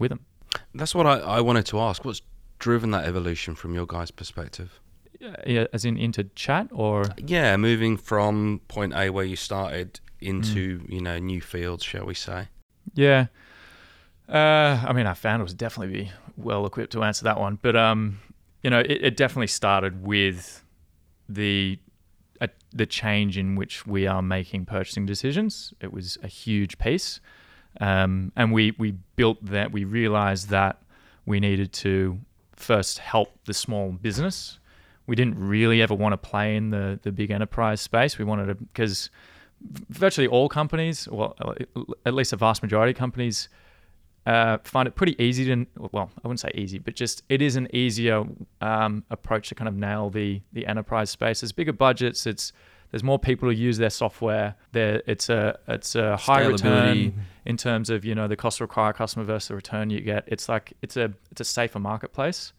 with 0.00 0.08
them. 0.08 0.26
That's 0.74 0.92
what 0.92 1.06
I, 1.06 1.20
I 1.20 1.40
wanted 1.40 1.66
to 1.66 1.78
ask. 1.78 2.04
What's 2.04 2.22
driven 2.58 2.90
that 2.90 3.04
evolution 3.04 3.54
from 3.54 3.76
your 3.76 3.86
guys' 3.86 4.10
perspective? 4.10 4.80
Yeah, 5.20 5.66
as 5.72 5.84
in 5.84 5.96
into 5.96 6.24
chat 6.34 6.68
or 6.72 7.04
Yeah, 7.18 7.56
moving 7.56 7.96
from 7.96 8.60
point 8.68 8.94
A 8.94 9.10
where 9.10 9.24
you 9.24 9.36
started 9.36 10.00
into 10.20 10.80
Mm. 10.80 10.92
you 10.92 11.00
know 11.00 11.18
new 11.18 11.40
fields, 11.40 11.84
shall 11.84 12.06
we 12.06 12.14
say? 12.14 12.48
Yeah. 12.94 13.26
Uh, 14.28 14.84
I 14.86 14.92
mean, 14.92 15.06
i 15.06 15.14
found 15.14 15.18
founder 15.18 15.44
was 15.44 15.54
definitely 15.54 16.02
be 16.02 16.12
well 16.36 16.66
equipped 16.66 16.92
to 16.92 17.02
answer 17.02 17.24
that 17.24 17.40
one, 17.40 17.58
but 17.62 17.74
um, 17.76 18.20
you 18.62 18.68
know, 18.70 18.80
it, 18.80 18.90
it 19.02 19.16
definitely 19.16 19.46
started 19.46 20.04
with 20.04 20.62
the 21.28 21.78
uh, 22.40 22.48
the 22.74 22.84
change 22.86 23.38
in 23.38 23.56
which 23.56 23.86
we 23.86 24.06
are 24.06 24.20
making 24.22 24.66
purchasing 24.66 25.06
decisions. 25.06 25.72
It 25.80 25.92
was 25.92 26.18
a 26.22 26.28
huge 26.28 26.76
piece, 26.78 27.20
um, 27.80 28.32
and 28.36 28.52
we 28.52 28.74
we 28.78 28.92
built 29.16 29.44
that. 29.46 29.72
We 29.72 29.84
realized 29.84 30.50
that 30.50 30.82
we 31.24 31.40
needed 31.40 31.72
to 31.74 32.18
first 32.54 32.98
help 32.98 33.30
the 33.46 33.54
small 33.54 33.92
business. 33.92 34.57
We 35.08 35.16
didn't 35.16 35.38
really 35.38 35.82
ever 35.82 35.94
want 35.94 36.12
to 36.12 36.16
play 36.16 36.54
in 36.54 36.70
the 36.70 37.00
the 37.02 37.10
big 37.10 37.32
enterprise 37.32 37.80
space. 37.80 38.18
We 38.18 38.24
wanted 38.24 38.46
to 38.46 38.54
because 38.54 39.10
virtually 39.90 40.28
all 40.28 40.48
companies, 40.48 41.08
well, 41.08 41.34
at 42.06 42.14
least 42.14 42.32
a 42.32 42.36
vast 42.36 42.62
majority 42.62 42.92
of 42.92 42.98
companies, 42.98 43.48
uh, 44.26 44.58
find 44.62 44.86
it 44.86 44.94
pretty 44.94 45.20
easy 45.22 45.44
to, 45.46 45.66
well, 45.92 46.10
I 46.22 46.28
wouldn't 46.28 46.40
say 46.40 46.50
easy, 46.54 46.78
but 46.78 46.94
just 46.94 47.22
it 47.28 47.40
is 47.42 47.56
an 47.56 47.74
easier 47.74 48.24
um, 48.60 49.04
approach 49.10 49.48
to 49.48 49.54
kind 49.54 49.68
of 49.68 49.74
nail 49.74 50.10
the 50.10 50.42
the 50.52 50.66
enterprise 50.66 51.10
space. 51.10 51.40
There's 51.40 51.52
bigger 51.52 51.72
budgets. 51.72 52.26
It's 52.26 52.52
there's 52.90 53.02
more 53.02 53.18
people 53.18 53.48
who 53.48 53.54
use 53.54 53.78
their 53.78 53.90
software. 53.90 54.54
There, 54.72 55.02
it's 55.06 55.28
a 55.28 55.58
it's 55.68 55.94
a 55.94 56.16
high 56.16 56.42
return 56.46 57.14
in 57.46 57.56
terms 57.56 57.90
of 57.90 58.04
you 58.04 58.14
know 58.14 58.28
the 58.28 58.36
cost 58.36 58.58
to 58.58 58.64
acquire 58.64 58.90
a 58.90 58.94
customer 58.94 59.24
versus 59.24 59.48
the 59.48 59.54
return 59.54 59.90
you 59.90 60.00
get. 60.00 60.24
It's 60.26 60.48
like 60.48 60.74
it's 60.82 60.96
a 60.96 61.12
it's 61.30 61.40
a 61.40 61.44
safer 61.44 61.78
marketplace, 61.78 62.52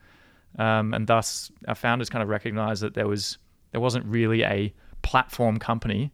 um, 0.57 0.93
and 0.93 1.07
thus 1.07 1.51
our 1.67 1.75
founders 1.75 2.09
kind 2.09 2.23
of 2.23 2.29
recognized 2.29 2.81
that 2.81 2.93
there 2.93 3.07
was 3.07 3.37
there 3.71 3.81
wasn't 3.81 4.05
really 4.05 4.43
a 4.43 4.73
platform 5.01 5.57
company 5.57 6.11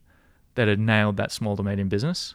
that 0.54 0.68
had 0.68 0.78
nailed 0.78 1.16
that 1.16 1.32
small 1.32 1.56
to 1.56 1.62
medium 1.62 1.88
business. 1.88 2.34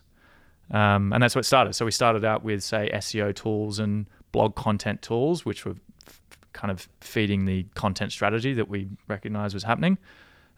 Um, 0.72 1.12
and 1.12 1.22
that's 1.22 1.36
what 1.36 1.46
started. 1.46 1.74
So 1.74 1.86
we 1.86 1.92
started 1.92 2.24
out 2.24 2.44
with, 2.44 2.64
say, 2.64 2.90
SEO 2.94 3.36
tools 3.36 3.78
and 3.78 4.06
blog 4.32 4.56
content 4.56 5.02
tools, 5.02 5.46
which 5.46 5.66
were 5.66 5.76
f- 6.08 6.22
kind 6.54 6.72
of 6.72 6.88
feeding 7.02 7.46
the 7.46 7.66
content 7.76 8.12
strategy 8.12 8.54
that 8.54 8.70
we 8.70 8.88
recognized 9.08 9.54
was 9.54 9.64
happening. 9.64 9.98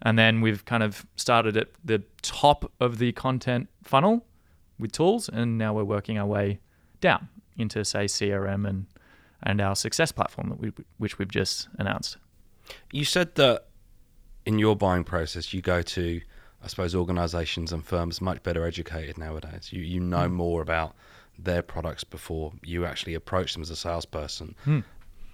And 0.04 0.20
then 0.20 0.42
we've 0.42 0.64
kind 0.66 0.84
of 0.84 1.06
started 1.16 1.58
at 1.58 1.70
the 1.84 2.04
top 2.22 2.72
of 2.80 3.00
the 3.00 3.12
content 3.14 3.70
funnel 3.84 4.26
with 4.78 4.92
tools, 4.92 5.30
and 5.30 5.58
now 5.58 5.74
we're 5.74 5.84
working 5.84 6.18
our 6.18 6.26
way 6.26 6.60
down 7.02 7.30
into, 7.58 7.84
say, 7.86 8.06
CRM 8.06 8.68
and 8.68 8.86
and 9.44 9.62
our 9.62 9.76
success 9.76 10.12
platform 10.12 10.50
that 10.50 10.60
we 10.60 10.72
which 10.98 11.18
we've 11.20 11.32
just 11.32 11.68
announced. 11.78 12.18
You 12.92 13.06
said 13.06 13.36
that 13.36 13.66
in 14.46 14.60
your 14.60 14.76
buying 14.76 15.04
process, 15.04 15.54
you 15.54 15.62
go 15.62 15.82
to, 15.82 16.22
I 16.64 16.68
suppose, 16.68 16.96
organisations 16.96 17.72
and 17.72 17.86
firms 17.86 18.22
much 18.22 18.42
better 18.44 18.66
educated 18.66 19.18
nowadays. 19.18 19.70
You 19.72 19.82
you 19.82 20.00
know 20.00 20.28
Mm. 20.30 20.34
more 20.34 20.62
about 20.62 20.96
their 21.38 21.62
products 21.62 22.04
before 22.04 22.54
you 22.64 22.86
actually 22.86 23.16
approach 23.16 23.54
them 23.54 23.62
as 23.62 23.70
a 23.70 23.76
salesperson. 23.76 24.56
Hmm. 24.64 24.80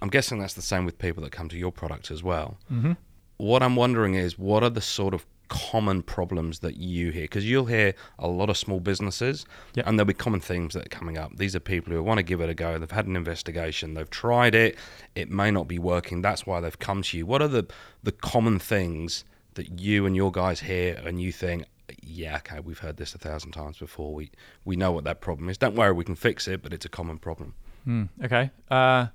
I'm 0.02 0.08
guessing 0.08 0.38
that's 0.38 0.54
the 0.54 0.62
same 0.62 0.86
with 0.86 0.98
people 0.98 1.22
that 1.24 1.30
come 1.30 1.48
to 1.50 1.58
your 1.58 1.70
product 1.72 2.10
as 2.10 2.22
well. 2.22 2.56
Mm-hmm. 2.72 2.92
What 3.36 3.62
I'm 3.62 3.76
wondering 3.76 4.14
is, 4.14 4.38
what 4.38 4.62
are 4.62 4.70
the 4.70 4.80
sort 4.80 5.12
of 5.12 5.26
common 5.50 6.02
problems 6.02 6.60
that 6.60 6.76
you 6.76 7.10
hear? 7.10 7.24
Because 7.24 7.44
you'll 7.48 7.66
hear 7.66 7.92
a 8.18 8.26
lot 8.28 8.48
of 8.48 8.56
small 8.56 8.80
businesses, 8.80 9.44
Yep. 9.74 9.86
and 9.86 9.98
there'll 9.98 10.06
be 10.06 10.14
common 10.14 10.40
themes 10.40 10.72
that 10.74 10.86
are 10.86 10.96
coming 10.98 11.18
up. 11.18 11.36
These 11.36 11.54
are 11.54 11.60
people 11.60 11.92
who 11.92 12.02
want 12.02 12.16
to 12.18 12.22
give 12.22 12.40
it 12.40 12.48
a 12.48 12.54
go. 12.54 12.78
They've 12.78 12.90
had 12.90 13.06
an 13.06 13.16
investigation. 13.16 13.92
They've 13.94 14.08
tried 14.08 14.54
it. 14.54 14.78
It 15.14 15.30
may 15.30 15.50
not 15.50 15.68
be 15.68 15.78
working. 15.78 16.22
That's 16.22 16.46
why 16.46 16.60
they've 16.60 16.78
come 16.78 17.02
to 17.02 17.18
you. 17.18 17.26
What 17.26 17.42
are 17.42 17.48
the 17.48 17.66
the 18.02 18.12
common 18.12 18.58
things 18.58 19.24
that 19.54 19.78
you 19.80 20.06
and 20.06 20.16
your 20.16 20.30
guys 20.32 20.60
hear, 20.60 20.94
and 21.04 21.20
you 21.20 21.32
think, 21.32 21.64
yeah, 22.02 22.36
okay, 22.36 22.60
we've 22.60 22.78
heard 22.78 22.96
this 22.96 23.14
a 23.14 23.18
thousand 23.18 23.50
times 23.52 23.78
before. 23.78 24.14
We 24.14 24.30
we 24.64 24.76
know 24.76 24.92
what 24.92 25.04
that 25.04 25.20
problem 25.20 25.48
is. 25.50 25.58
Don't 25.58 25.74
worry, 25.74 25.92
we 25.92 26.04
can 26.04 26.14
fix 26.14 26.46
it, 26.48 26.62
but 26.62 26.72
it's 26.72 26.84
a 26.86 26.88
common 26.88 27.18
problem. 27.18 27.54
Hmm, 27.84 28.04
okay. 28.24 28.50
Uh, 28.70 29.08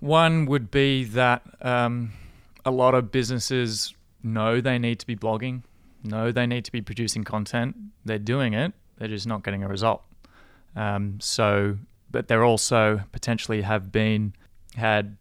one 0.00 0.46
would 0.46 0.70
be 0.70 1.04
that 1.04 1.42
um, 1.62 2.12
a 2.64 2.70
lot 2.70 2.94
of 2.94 3.10
businesses 3.10 3.94
know 4.22 4.60
they 4.60 4.78
need 4.78 4.98
to 5.00 5.06
be 5.06 5.16
blogging, 5.16 5.62
know 6.02 6.32
they 6.32 6.46
need 6.46 6.64
to 6.64 6.72
be 6.72 6.80
producing 6.80 7.24
content. 7.24 7.76
They're 8.04 8.18
doing 8.18 8.54
it, 8.54 8.72
they're 8.98 9.08
just 9.08 9.26
not 9.26 9.44
getting 9.44 9.62
a 9.62 9.68
result. 9.68 10.02
Um, 10.76 11.18
so, 11.20 11.78
but 12.10 12.28
they're 12.28 12.44
also 12.44 13.02
potentially 13.12 13.62
have 13.62 13.90
been 13.90 14.34
had 14.74 15.16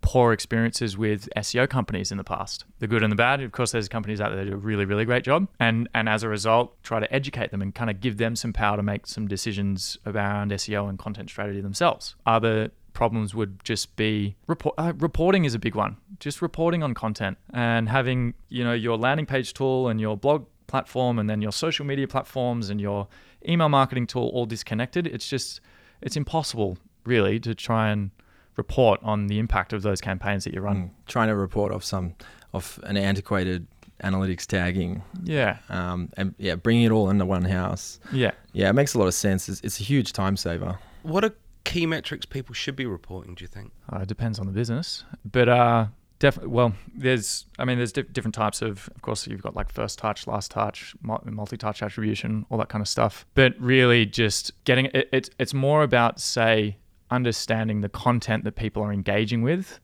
poor 0.00 0.32
experiences 0.32 0.96
with 0.96 1.28
SEO 1.36 1.68
companies 1.68 2.10
in 2.10 2.18
the 2.18 2.24
past. 2.24 2.64
The 2.78 2.86
good 2.86 3.02
and 3.02 3.10
the 3.10 3.16
bad. 3.16 3.40
Of 3.40 3.52
course, 3.52 3.72
there's 3.72 3.88
companies 3.88 4.20
out 4.20 4.30
there 4.30 4.44
that 4.44 4.50
do 4.50 4.54
a 4.54 4.56
really, 4.56 4.84
really 4.84 5.04
great 5.04 5.24
job, 5.24 5.48
and 5.58 5.88
and 5.94 6.08
as 6.08 6.22
a 6.22 6.28
result, 6.28 6.82
try 6.82 7.00
to 7.00 7.12
educate 7.12 7.50
them 7.50 7.62
and 7.62 7.74
kind 7.74 7.90
of 7.90 8.00
give 8.00 8.18
them 8.18 8.36
some 8.36 8.52
power 8.52 8.76
to 8.76 8.82
make 8.82 9.06
some 9.06 9.26
decisions 9.26 9.98
around 10.06 10.50
SEO 10.52 10.88
and 10.88 10.98
content 10.98 11.30
strategy 11.30 11.60
themselves. 11.60 12.14
Other 12.26 12.70
problems 12.98 13.32
would 13.32 13.62
just 13.62 13.94
be 13.94 14.34
report, 14.48 14.74
uh, 14.76 14.92
reporting 14.98 15.44
is 15.44 15.54
a 15.54 15.58
big 15.58 15.76
one. 15.76 15.96
Just 16.18 16.42
reporting 16.42 16.82
on 16.82 16.94
content 16.94 17.38
and 17.54 17.88
having 17.88 18.34
you 18.48 18.64
know 18.64 18.72
your 18.72 18.96
landing 18.98 19.24
page 19.24 19.54
tool 19.54 19.86
and 19.88 20.00
your 20.00 20.16
blog 20.16 20.46
platform 20.66 21.16
and 21.20 21.30
then 21.30 21.40
your 21.40 21.52
social 21.52 21.86
media 21.86 22.08
platforms 22.08 22.70
and 22.70 22.80
your 22.80 23.06
email 23.48 23.68
marketing 23.68 24.06
tool 24.08 24.28
all 24.34 24.46
disconnected. 24.46 25.06
It's 25.06 25.28
just 25.28 25.60
it's 26.02 26.16
impossible 26.16 26.76
really 27.04 27.38
to 27.38 27.54
try 27.54 27.90
and 27.90 28.10
report 28.56 28.98
on 29.04 29.28
the 29.28 29.38
impact 29.38 29.72
of 29.72 29.82
those 29.82 30.00
campaigns 30.00 30.42
that 30.44 30.52
you 30.52 30.60
run. 30.60 30.76
Mm. 30.76 30.90
Trying 31.06 31.28
to 31.28 31.36
report 31.36 31.72
off 31.72 31.84
some 31.84 32.16
off 32.52 32.78
an 32.82 32.96
antiquated 32.96 33.68
analytics 34.02 34.44
tagging, 34.46 35.02
Yeah, 35.22 35.58
um, 35.68 36.08
and 36.16 36.34
yeah, 36.38 36.56
bringing 36.56 36.84
it 36.84 36.92
all 36.92 37.10
into 37.10 37.24
one 37.26 37.44
house. 37.44 38.00
yeah. 38.12 38.32
Yeah, 38.52 38.70
it 38.70 38.72
makes 38.72 38.94
a 38.94 38.98
lot 38.98 39.06
of 39.06 39.14
sense. 39.14 39.48
It's, 39.48 39.60
it's 39.62 39.78
a 39.80 39.84
huge 39.84 40.12
time 40.12 40.36
saver. 40.36 40.78
What 41.02 41.24
are 41.24 41.34
key 41.68 41.84
metrics 41.84 42.24
people 42.24 42.54
should 42.54 42.76
be 42.76 42.86
reporting? 42.86 43.34
Do 43.34 43.44
you 43.44 43.48
think? 43.48 43.72
Uh, 43.92 44.00
it 44.00 44.08
depends 44.08 44.38
on 44.38 44.46
the 44.46 44.52
business, 44.52 45.04
but 45.30 45.48
uh, 45.50 45.86
definitely. 46.18 46.50
Well, 46.50 46.72
there's. 46.94 47.44
I 47.58 47.66
mean, 47.66 47.76
there's 47.76 47.92
diff- 47.92 48.10
different 48.12 48.34
types 48.34 48.62
of. 48.62 48.88
Of 48.96 49.02
course, 49.02 49.26
you've 49.26 49.42
got 49.42 49.54
like 49.54 49.70
first 49.70 49.98
touch, 49.98 50.26
last 50.26 50.50
touch, 50.50 50.94
multi-touch 51.02 51.82
attribution, 51.82 52.46
all 52.48 52.56
that 52.58 52.70
kind 52.70 52.80
of 52.80 52.88
stuff. 52.88 53.26
But 53.34 53.54
really, 53.60 54.06
just 54.06 54.52
getting 54.64 54.86
it. 54.86 55.10
It's 55.12 55.28
it's 55.38 55.52
more 55.52 55.82
about 55.82 56.20
say 56.20 56.78
understanding 57.10 57.82
the 57.82 57.88
content 57.90 58.44
that 58.44 58.56
people 58.56 58.82
are 58.82 58.92
engaging 58.92 59.42
with. 59.42 59.78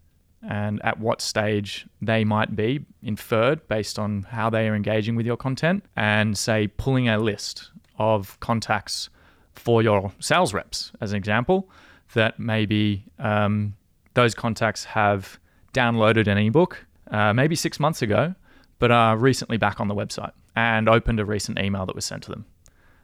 And 0.46 0.78
at 0.84 1.00
what 1.00 1.22
stage 1.22 1.86
they 2.02 2.22
might 2.22 2.54
be 2.54 2.84
inferred 3.02 3.66
based 3.66 3.98
on 3.98 4.24
how 4.24 4.50
they 4.50 4.68
are 4.68 4.74
engaging 4.74 5.16
with 5.16 5.24
your 5.24 5.38
content, 5.38 5.84
and 5.96 6.36
say 6.36 6.66
pulling 6.66 7.08
a 7.08 7.18
list 7.18 7.70
of 7.98 8.38
contacts 8.40 9.08
for 9.54 9.82
your 9.82 10.12
sales 10.20 10.52
reps, 10.52 10.92
as 11.00 11.12
an 11.12 11.16
example, 11.16 11.68
that 12.14 12.38
maybe 12.38 13.04
um, 13.18 13.74
those 14.14 14.34
contacts 14.34 14.84
have 14.84 15.38
downloaded 15.72 16.26
an 16.26 16.38
ebook 16.38 16.86
uh, 17.10 17.32
maybe 17.32 17.56
six 17.56 17.78
months 17.80 18.02
ago, 18.02 18.34
but 18.78 18.90
are 18.90 19.16
recently 19.16 19.56
back 19.56 19.80
on 19.80 19.88
the 19.88 19.94
website 19.94 20.32
and 20.56 20.88
opened 20.88 21.20
a 21.20 21.24
recent 21.24 21.58
email 21.58 21.86
that 21.86 21.94
was 21.94 22.04
sent 22.04 22.22
to 22.24 22.30
them. 22.30 22.46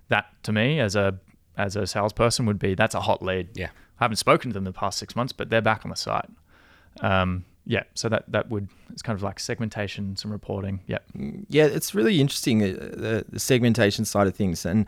That 0.09 0.27
to 0.45 0.53
me, 0.53 0.81
as 0.81 0.97
a 0.97 1.19
as 1.57 1.77
a 1.77 1.87
salesperson, 1.87 2.47
would 2.47 2.59
be 2.59 2.75
that's 2.75 2.95
a 2.95 3.01
hot 3.01 3.23
lead. 3.23 3.51
Yeah. 3.55 3.69
I 3.99 4.05
haven't 4.05 4.17
spoken 4.17 4.51
to 4.51 4.55
them 4.55 4.63
in 4.63 4.73
the 4.73 4.79
past 4.79 4.99
six 4.99 5.15
months, 5.15 5.33
but 5.33 5.51
they're 5.51 5.61
back 5.61 5.85
on 5.85 5.91
the 5.91 5.97
site. 5.97 6.29
Um, 7.01 7.45
yeah, 7.67 7.85
so 7.95 8.09
that 8.09 8.25
that 8.29 8.51
would 8.51 8.69
it's 8.91 9.03
kind 9.03 9.17
of 9.17 9.23
like 9.23 9.39
segmentation, 9.39 10.17
some 10.17 10.33
reporting. 10.33 10.81
Yeah, 10.87 10.99
Yeah, 11.49 11.67
it's 11.67 11.95
really 11.95 12.21
interesting 12.21 12.63
uh, 12.63 12.67
the, 12.67 13.25
the 13.29 13.39
segmentation 13.39 14.05
side 14.05 14.27
of 14.27 14.35
things, 14.35 14.65
and 14.65 14.87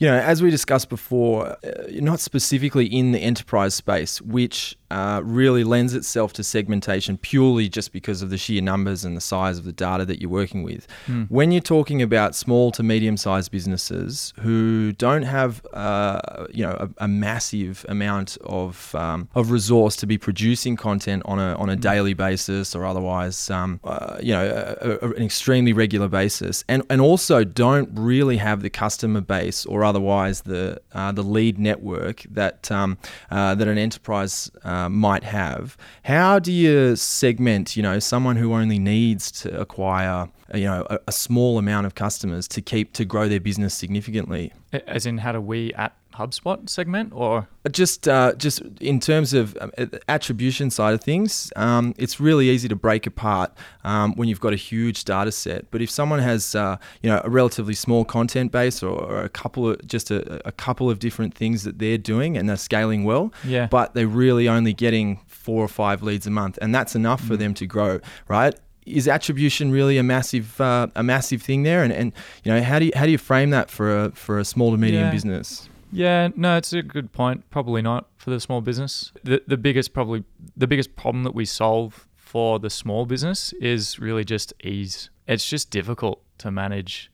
you 0.00 0.06
know, 0.06 0.18
as 0.18 0.42
we 0.42 0.50
discussed 0.50 0.88
before, 0.88 1.46
uh, 1.46 1.56
not 1.92 2.20
specifically 2.20 2.86
in 2.86 3.12
the 3.12 3.20
enterprise 3.20 3.74
space, 3.74 4.20
which 4.22 4.76
uh, 4.90 5.20
really 5.24 5.64
lends 5.64 5.94
itself 5.94 6.32
to 6.34 6.42
segmentation 6.42 7.16
purely 7.18 7.68
just 7.68 7.92
because 7.92 8.22
of 8.22 8.30
the 8.30 8.38
sheer 8.38 8.62
numbers 8.62 9.04
and 9.04 9.16
the 9.16 9.20
size 9.20 9.58
of 9.58 9.64
the 9.64 9.72
data 9.72 10.04
that 10.04 10.20
you're 10.20 10.30
working 10.30 10.62
with. 10.62 10.86
When 11.28 11.52
you're 11.52 11.60
talking 11.60 12.02
about 12.02 12.34
small 12.34 12.72
to 12.72 12.82
medium-sized 12.82 13.50
businesses 13.50 14.32
who 14.40 14.92
don't 14.92 15.22
have, 15.22 15.64
uh, 15.72 16.46
you 16.52 16.64
know, 16.64 16.76
a, 16.80 17.04
a 17.04 17.08
massive 17.08 17.86
amount 17.88 18.36
of 18.44 18.94
um, 18.94 19.28
of 19.34 19.50
resource 19.50 19.96
to 19.96 20.06
be 20.06 20.18
producing 20.18 20.76
content 20.76 21.22
on 21.24 21.38
a 21.38 21.54
on 21.54 21.68
a 21.70 21.76
daily 21.76 22.14
basis 22.14 22.74
or 22.74 22.84
otherwise, 22.84 23.50
um, 23.50 23.80
uh, 23.84 24.18
you 24.20 24.32
know, 24.32 24.76
a, 24.80 25.06
a, 25.06 25.10
an 25.12 25.22
extremely 25.22 25.72
regular 25.72 26.08
basis, 26.08 26.64
and 26.68 26.82
and 26.90 27.00
also 27.00 27.44
don't 27.44 27.88
really 27.94 28.38
have 28.38 28.62
the 28.62 28.70
customer 28.70 29.20
base 29.20 29.66
or 29.66 29.84
otherwise 29.84 30.42
the 30.42 30.80
uh, 30.92 31.12
the 31.12 31.22
lead 31.22 31.58
network 31.58 32.22
that 32.30 32.70
um, 32.70 32.98
uh, 33.30 33.54
that 33.54 33.68
an 33.68 33.78
enterprise 33.78 34.50
uh, 34.80 34.88
might 34.88 35.24
have. 35.24 35.76
How 36.04 36.38
do 36.38 36.52
you 36.52 36.96
segment, 36.96 37.76
you 37.76 37.82
know, 37.82 37.98
someone 37.98 38.36
who 38.36 38.52
only 38.54 38.78
needs 38.78 39.30
to 39.42 39.60
acquire, 39.60 40.28
you 40.54 40.64
know, 40.64 40.86
a, 40.90 40.98
a 41.08 41.12
small 41.12 41.58
amount 41.58 41.86
of 41.86 41.94
customers 41.94 42.48
to 42.48 42.62
keep 42.62 42.92
to 42.94 43.04
grow 43.04 43.28
their 43.28 43.40
business 43.40 43.74
significantly? 43.74 44.52
as 44.86 45.06
in 45.06 45.18
how 45.18 45.32
do 45.32 45.40
we 45.40 45.74
at 45.74 45.96
HubSpot 46.20 46.68
segment 46.68 47.12
or 47.14 47.48
Just, 47.72 48.06
uh, 48.08 48.32
just 48.34 48.62
in 48.80 49.00
terms 49.00 49.32
of 49.34 49.56
um, 49.60 49.70
attribution 50.08 50.70
side 50.70 50.94
of 50.94 51.00
things, 51.02 51.52
um, 51.56 51.94
it's 51.98 52.20
really 52.20 52.48
easy 52.50 52.68
to 52.68 52.76
break 52.76 53.06
apart 53.06 53.50
um, 53.84 54.14
when 54.16 54.28
you've 54.28 54.40
got 54.40 54.52
a 54.52 54.56
huge 54.56 55.04
data 55.04 55.32
set. 55.32 55.70
But 55.70 55.80
if 55.82 55.90
someone 55.90 56.20
has, 56.20 56.54
uh, 56.54 56.76
you 57.02 57.10
know, 57.10 57.20
a 57.24 57.30
relatively 57.30 57.74
small 57.74 58.04
content 58.04 58.52
base 58.52 58.82
or, 58.82 58.92
or 59.10 59.22
a 59.22 59.28
couple 59.28 59.68
of 59.70 59.86
just 59.86 60.10
a, 60.10 60.46
a 60.46 60.52
couple 60.52 60.90
of 60.90 60.98
different 60.98 61.34
things 61.34 61.64
that 61.64 61.78
they're 61.78 61.98
doing 62.12 62.36
and 62.36 62.48
they're 62.48 62.56
scaling 62.70 63.04
well, 63.04 63.32
Yeah. 63.44 63.66
but 63.66 63.94
they're 63.94 64.06
really 64.24 64.48
only 64.48 64.72
getting 64.74 65.20
four 65.26 65.64
or 65.64 65.68
five 65.68 66.02
leads 66.02 66.26
a 66.26 66.30
month, 66.30 66.58
and 66.62 66.74
that's 66.74 66.94
enough 66.94 67.22
for 67.22 67.36
them 67.36 67.54
to 67.54 67.66
grow, 67.66 68.00
right? 68.28 68.54
Is 68.86 69.06
attribution 69.08 69.70
really 69.70 69.98
a 69.98 70.02
massive 70.02 70.60
uh, 70.60 70.88
a 70.96 71.02
massive 71.02 71.42
thing 71.42 71.62
there? 71.64 71.82
And, 71.84 71.92
and 71.92 72.12
you 72.44 72.52
know 72.52 72.62
how 72.62 72.78
do 72.78 72.86
you 72.86 72.92
how 72.96 73.04
do 73.04 73.10
you 73.12 73.18
frame 73.18 73.50
that 73.50 73.70
for 73.70 73.86
a 74.04 74.10
for 74.12 74.38
a 74.38 74.44
small 74.44 74.70
to 74.72 74.76
medium 74.78 75.04
Yeah. 75.04 75.10
business? 75.10 75.68
Yeah, 75.92 76.28
no, 76.36 76.56
it's 76.56 76.72
a 76.72 76.82
good 76.82 77.12
point. 77.12 77.48
Probably 77.50 77.82
not 77.82 78.08
for 78.16 78.30
the 78.30 78.40
small 78.40 78.60
business. 78.60 79.12
The 79.24 79.42
the 79.46 79.56
biggest 79.56 79.92
probably 79.92 80.24
the 80.56 80.66
biggest 80.66 80.94
problem 80.96 81.24
that 81.24 81.34
we 81.34 81.44
solve 81.44 82.06
for 82.16 82.58
the 82.60 82.70
small 82.70 83.06
business 83.06 83.52
is 83.54 83.98
really 83.98 84.24
just 84.24 84.52
ease. 84.62 85.10
It's 85.26 85.48
just 85.48 85.70
difficult 85.70 86.22
to 86.38 86.50
manage 86.50 87.10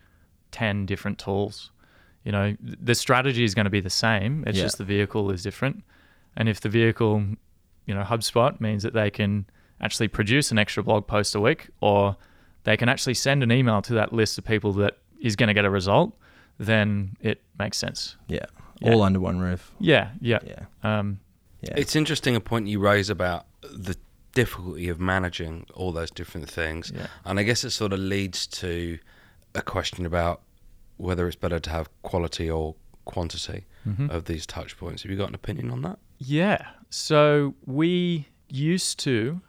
10 0.52 0.84
different 0.86 1.18
tools. 1.18 1.70
You 2.24 2.32
know, 2.32 2.56
the 2.60 2.94
strategy 2.94 3.44
is 3.44 3.54
going 3.54 3.64
to 3.64 3.70
be 3.70 3.80
the 3.80 3.88
same. 3.90 4.44
It's 4.46 4.58
Yeah. 4.58 4.64
just 4.64 4.78
the 4.78 4.84
vehicle 4.84 5.30
is 5.30 5.42
different. 5.42 5.84
And 6.36 6.48
if 6.48 6.60
the 6.60 6.68
vehicle, 6.68 7.24
you 7.86 7.94
know, 7.94 8.02
HubSpot 8.02 8.60
means 8.60 8.82
that 8.82 8.92
they 8.92 9.10
can 9.10 9.46
actually 9.80 10.08
produce 10.08 10.50
an 10.50 10.58
extra 10.58 10.82
blog 10.82 11.06
post 11.06 11.34
a 11.34 11.40
week 11.40 11.68
or 11.80 12.16
they 12.64 12.76
can 12.76 12.88
actually 12.88 13.14
send 13.14 13.42
an 13.42 13.50
email 13.52 13.80
to 13.82 13.94
that 13.94 14.12
list 14.12 14.36
of 14.38 14.44
people 14.44 14.72
that 14.74 14.98
is 15.20 15.34
going 15.36 15.48
to 15.48 15.54
get 15.54 15.64
a 15.64 15.70
result, 15.70 16.14
then 16.58 17.16
it 17.20 17.42
makes 17.58 17.78
sense. 17.78 18.16
Yeah, 18.28 18.46
Yeah. 18.80 18.92
all 18.92 19.02
under 19.02 19.20
one 19.20 19.38
roof. 19.38 19.72
Yeah, 19.78 20.10
yeah. 20.20 20.38
Yeah, 20.46 20.64
Um, 20.82 21.20
yeah. 21.62 21.74
It's 21.76 21.96
interesting 21.96 22.36
a 22.36 22.40
point 22.40 22.68
you 22.68 22.78
raise 22.78 23.08
about 23.10 23.46
the 23.62 23.96
difficulty 24.34 24.88
of 24.88 25.00
managing 25.00 25.66
all 25.74 25.92
those 25.92 26.10
different 26.10 26.48
things. 26.48 26.92
Yeah. 26.94 27.06
And 27.24 27.40
I 27.40 27.42
guess 27.42 27.64
it 27.64 27.70
sort 27.70 27.92
of 27.92 27.98
leads 27.98 28.46
to 28.48 28.98
a 29.54 29.62
question 29.62 30.04
about 30.04 30.42
whether 30.98 31.26
it's 31.26 31.36
better 31.36 31.58
to 31.58 31.70
have 31.70 31.88
quality 32.02 32.50
or 32.50 32.74
quantity 33.06 33.64
mhm. 33.86 34.10
of 34.10 34.26
these 34.26 34.46
touch 34.46 34.76
points. 34.76 35.02
Have 35.02 35.10
you 35.10 35.16
got 35.16 35.28
an 35.30 35.34
opinion 35.34 35.70
on 35.70 35.82
that? 35.82 35.98
Yeah. 36.18 36.66
So 36.90 37.54
we 37.64 38.28
used 38.48 38.98
to 39.00 39.40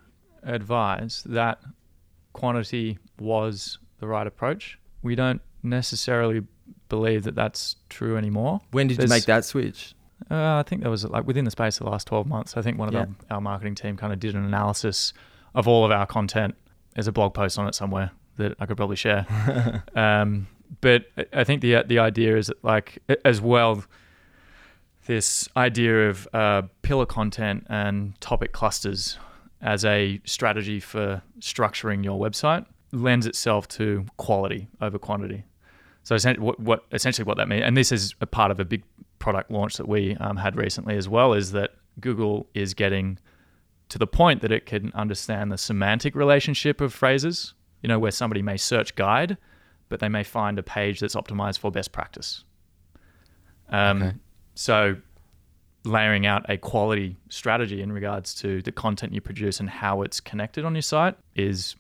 advise 0.43 1.23
that 1.25 1.59
quantity 2.33 2.97
was 3.19 3.79
the 3.99 4.07
right 4.07 4.27
approach. 4.27 4.79
We 5.01 5.15
don't 5.15 5.41
necessarily 5.63 6.43
believe 6.89 7.23
that 7.23 7.35
that's 7.35 7.75
true 7.89 8.17
anymore. 8.17 8.61
When 8.71 8.87
did 8.87 9.01
you 9.01 9.07
make 9.07 9.25
that 9.25 9.45
switch? 9.45 9.93
Uh, 10.31 10.55
I 10.57 10.63
think 10.63 10.81
that 10.83 10.89
was 10.89 11.05
like 11.05 11.27
within 11.27 11.45
the 11.45 11.51
space 11.51 11.79
of 11.79 11.85
the 11.85 11.91
last 11.91 12.07
12 12.07 12.25
months. 12.27 12.57
I 12.57 12.61
think 12.61 12.77
one 12.79 12.87
of 12.87 12.93
Yeah. 12.93 13.05
the, 13.27 13.35
our 13.35 13.41
marketing 13.41 13.75
team 13.75 13.97
kind 13.97 14.11
of 14.11 14.19
did 14.19 14.35
an 14.35 14.43
analysis 14.43 15.13
of 15.53 15.67
all 15.67 15.85
of 15.85 15.91
our 15.91 16.05
content. 16.07 16.55
There's 16.95 17.07
a 17.07 17.11
blog 17.11 17.33
post 17.33 17.59
on 17.59 17.67
it 17.67 17.75
somewhere 17.75 18.11
that 18.37 18.55
I 18.59 18.65
could 18.65 18.77
probably 18.77 18.95
share. 18.95 19.25
um, 19.95 20.47
but 20.81 21.05
I- 21.17 21.25
I 21.33 21.43
think 21.43 21.61
the 21.61 21.83
the 21.85 21.99
idea 21.99 22.35
is 22.37 22.47
that 22.47 22.63
like 22.63 22.97
as 23.23 23.39
well, 23.41 23.83
this 25.05 25.47
idea 25.55 26.09
of 26.09 26.27
uh, 26.33 26.63
pillar 26.81 27.05
content 27.05 27.65
and 27.69 28.19
topic 28.19 28.51
clusters 28.51 29.17
as 29.61 29.85
a 29.85 30.19
strategy 30.25 30.79
for 30.79 31.21
structuring 31.39 32.03
your 32.03 32.19
website 32.19 32.65
lends 32.91 33.25
itself 33.25 33.67
to 33.67 34.05
quality 34.17 34.67
over 34.81 34.99
quantity. 34.99 35.43
So 36.07 36.17
what, 36.35 36.57
what 36.57 36.85
essentially 36.93 37.25
what 37.25 37.35
that 37.35 37.49
means, 37.49 37.63
and 37.65 37.75
this 37.75 37.91
is 37.91 38.15
a 38.21 38.25
part 38.25 38.49
of 38.49 38.61
a 38.61 38.65
big 38.65 38.83
product 39.19 39.51
launch 39.51 39.75
that 39.75 39.89
we 39.89 40.15
um, 40.21 40.37
had 40.37 40.55
recently 40.55 40.95
as 40.95 41.09
well, 41.09 41.33
is 41.33 41.51
that 41.51 41.71
Google 41.99 42.47
is 42.53 42.73
getting 42.73 43.19
to 43.89 43.97
the 43.97 44.07
point 44.07 44.41
that 44.41 44.51
it 44.51 44.65
can 44.65 44.89
understand 44.93 45.51
the 45.51 45.57
semantic 45.57 46.15
relationship 46.15 46.79
of 46.79 46.93
phrases. 46.93 47.53
You 47.81 47.89
know, 47.89 47.99
where 47.99 48.11
somebody 48.11 48.41
may 48.41 48.55
search 48.55 48.95
guide, 48.95 49.37
but 49.89 49.99
they 49.99 50.07
may 50.07 50.23
find 50.23 50.57
a 50.57 50.63
page 50.63 51.01
that's 51.01 51.13
optimized 51.13 51.59
for 51.59 51.71
best 51.71 51.91
practice. 51.91 52.45
Um, 53.69 54.01
Okay. 54.01 54.15
So, 54.55 54.95
layering 55.83 56.25
out 56.25 56.49
a 56.49 56.57
quality 56.57 57.17
strategy 57.29 57.81
in 57.81 57.91
regards 57.91 58.33
to 58.35 58.61
the 58.61 58.71
content 58.71 59.13
you 59.13 59.21
produce 59.21 59.59
and 59.59 59.69
how 59.69 60.01
it's 60.03 60.19
connected 60.19 60.63
on 60.65 60.73
your 60.73 60.81
site 60.81 61.15
is 61.35 61.75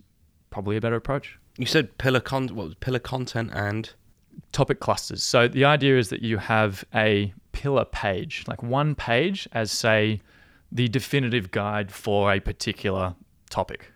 probably 0.49 0.75
a 0.75 0.81
better 0.81 0.97
approach. 0.97 1.39
You 1.57 1.65
said 1.65 1.97
pillar 1.97 2.19
con 2.19 2.49
what 2.49 2.65
was 2.65 2.75
pillar 2.75 2.99
content 2.99 3.51
and 3.53 3.93
topic 4.51 4.79
clusters. 4.79 5.23
So 5.23 5.47
the 5.47 5.65
idea 5.65 5.97
is 5.97 6.09
that 6.09 6.21
you 6.21 6.37
have 6.37 6.83
a 6.93 7.33
pillar 7.51 7.85
page, 7.85 8.43
like 8.47 8.63
one 8.63 8.95
page 8.95 9.47
as 9.51 9.71
say 9.71 10.21
the 10.71 10.87
definitive 10.87 11.51
guide 11.51 11.91
for 11.91 12.31
a 12.33 12.39
particular 12.39 13.15
topic. 13.49 13.91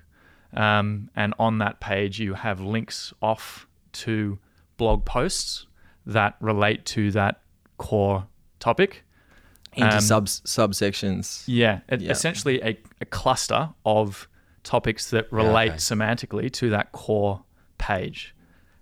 Um, 0.53 1.09
and 1.15 1.33
on 1.39 1.59
that 1.59 1.79
page, 1.79 2.19
you 2.19 2.33
have 2.33 2.59
links 2.59 3.13
off 3.21 3.67
to 3.93 4.39
blog 4.77 5.05
posts 5.05 5.67
that 6.05 6.35
relate 6.39 6.85
to 6.85 7.11
that 7.11 7.41
core 7.77 8.27
topic. 8.59 9.03
Into 9.73 9.95
Um, 9.95 10.01
subs 10.01 10.41
subsections. 10.45 11.43
Yeah, 11.47 11.79
Yeah. 11.89 12.11
essentially 12.11 12.61
a, 12.61 12.77
a 12.99 13.05
cluster 13.05 13.69
of 13.85 14.27
topics 14.63 15.09
that 15.11 15.31
relate 15.31 15.69
okay. 15.69 15.77
semantically 15.77 16.51
to 16.53 16.69
that 16.71 16.91
core 16.91 17.43
page. 17.77 18.35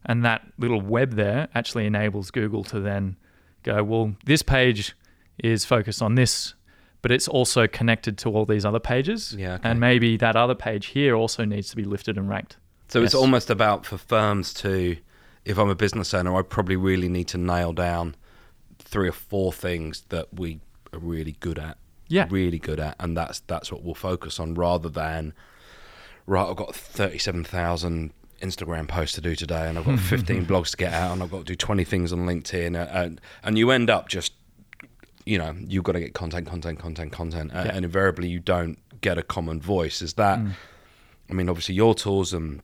And 0.05 0.23
that 0.25 0.41
little 0.57 0.81
web 0.81 1.13
there 1.13 1.49
actually 1.53 1.85
enables 1.85 2.31
Google 2.31 2.63
to 2.65 2.79
then 2.79 3.17
go, 3.63 3.83
well, 3.83 4.15
this 4.25 4.41
page 4.41 4.95
is 5.37 5.65
focused 5.65 6.01
on 6.01 6.15
this, 6.15 6.53
but 7.01 7.11
it's 7.11 7.27
also 7.27 7.67
connected 7.67 8.17
to 8.19 8.29
all 8.29 8.45
these 8.45 8.65
other 8.65 8.79
pages. 8.79 9.35
Yeah, 9.37 9.55
okay. 9.55 9.69
And 9.69 9.79
maybe 9.79 10.17
that 10.17 10.35
other 10.35 10.55
page 10.55 10.87
here 10.87 11.15
also 11.15 11.45
needs 11.45 11.69
to 11.69 11.75
be 11.75 11.83
lifted 11.83 12.17
and 12.17 12.29
ranked. 12.29 12.57
So 12.87 13.03
it's 13.03 13.13
almost 13.13 13.49
about 13.49 13.85
for 13.85 13.97
firms 13.97 14.53
to, 14.55 14.97
if 15.45 15.57
I'm 15.57 15.69
a 15.69 15.75
business 15.75 16.13
owner, 16.13 16.35
I 16.35 16.41
probably 16.41 16.75
really 16.75 17.09
need 17.09 17.27
to 17.29 17.37
nail 17.37 17.73
down 17.73 18.15
three 18.79 19.09
or 19.09 19.13
four 19.13 19.53
things 19.53 20.03
that 20.09 20.27
we 20.33 20.59
are 20.91 20.99
really 20.99 21.35
good 21.39 21.59
at. 21.59 21.77
Yeah. 22.07 22.25
Really 22.31 22.57
good 22.57 22.79
at, 22.79 22.95
and 22.99 23.15
that's 23.15 23.41
that's 23.41 23.71
what 23.71 23.83
we'll 23.83 23.93
focus 23.93 24.39
on 24.39 24.55
rather 24.55 24.89
than 24.89 25.31
right. 26.25 26.49
I've 26.49 26.55
got 26.55 26.73
thirty-seven 26.73 27.43
thousand 27.43 28.13
Instagram 28.39 28.87
post 28.87 29.15
to 29.15 29.21
do 29.21 29.35
today, 29.35 29.67
and 29.69 29.77
I've 29.77 29.85
got 29.85 29.99
fifteen 30.15 30.45
blogs 30.45 30.71
to 30.71 30.77
get 30.77 30.93
out, 30.93 31.11
and 31.13 31.21
I've 31.23 31.31
got 31.31 31.39
to 31.39 31.43
do 31.43 31.55
twenty 31.55 31.83
things 31.83 32.11
on 32.13 32.19
LinkedIn, 32.25 32.75
uh, 32.79 32.87
and 32.91 33.21
and 33.43 33.57
you 33.57 33.71
end 33.71 33.89
up 33.89 34.07
just 34.09 34.33
you 35.25 35.37
know 35.37 35.55
you've 35.67 35.83
got 35.83 35.91
to 35.93 35.99
get 35.99 36.13
content 36.13 36.47
content 36.47 36.79
content 36.79 37.11
content 37.11 37.51
uh, 37.53 37.63
Yeah. 37.65 37.75
and 37.75 37.85
invariably 37.85 38.27
you 38.29 38.39
don't 38.39 38.77
get 39.01 39.17
a 39.17 39.21
common 39.23 39.61
voice 39.61 40.01
is 40.01 40.13
that 40.13 40.39
Mm. 40.39 40.51
i 41.29 41.33
mean 41.33 41.49
obviously 41.49 41.75
your 41.75 41.93
tools 41.93 42.33
and 42.33 42.61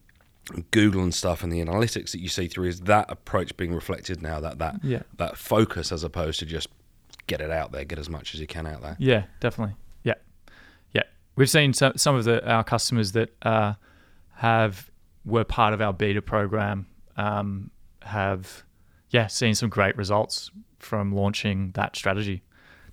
google 0.71 1.04
and 1.04 1.13
stuff 1.13 1.43
and 1.43 1.52
the 1.52 1.60
analytics 1.60 2.12
that 2.12 2.21
you 2.21 2.30
see 2.30 2.47
through 2.47 2.67
is 2.69 2.82
that 2.82 3.06
approach 3.12 3.56
being 3.58 3.73
reflected 3.76 4.21
now 4.21 4.39
that 4.39 4.58
that 4.60 4.80
Yeah. 4.84 5.04
that 5.17 5.38
focus 5.38 5.91
as 5.91 6.04
opposed 6.04 6.39
to 6.39 6.45
just 6.45 6.67
get 7.28 7.39
it 7.41 7.52
out 7.52 7.71
there 7.71 7.84
get 7.84 8.00
as 8.00 8.10
much 8.10 8.34
as 8.34 8.39
you 8.39 8.47
can 8.47 8.65
out 8.65 8.82
there 8.82 8.95
Yeah, 9.00 9.23
definitely. 9.41 9.76
Yeah, 10.04 10.13
yeah. 10.93 11.04
We've 11.36 11.50
seen 11.50 11.73
some 11.73 11.97
some 11.97 12.15
of 12.15 12.23
the 12.23 12.43
our 12.50 12.63
customers 12.63 13.12
that 13.12 13.36
uh, 13.43 13.73
have 14.36 14.89
were 15.26 15.44
part 15.44 15.74
of 15.74 15.82
our 15.82 15.94
beta 15.94 16.22
program 16.22 16.86
um, 17.18 17.72
have 18.04 18.64
yeah 19.10 19.28
seen 19.28 19.56
some 19.56 19.70
great 19.70 19.96
results 19.98 20.52
from 20.80 21.12
launching 21.14 21.72
that 21.72 21.96
strategy. 21.96 22.44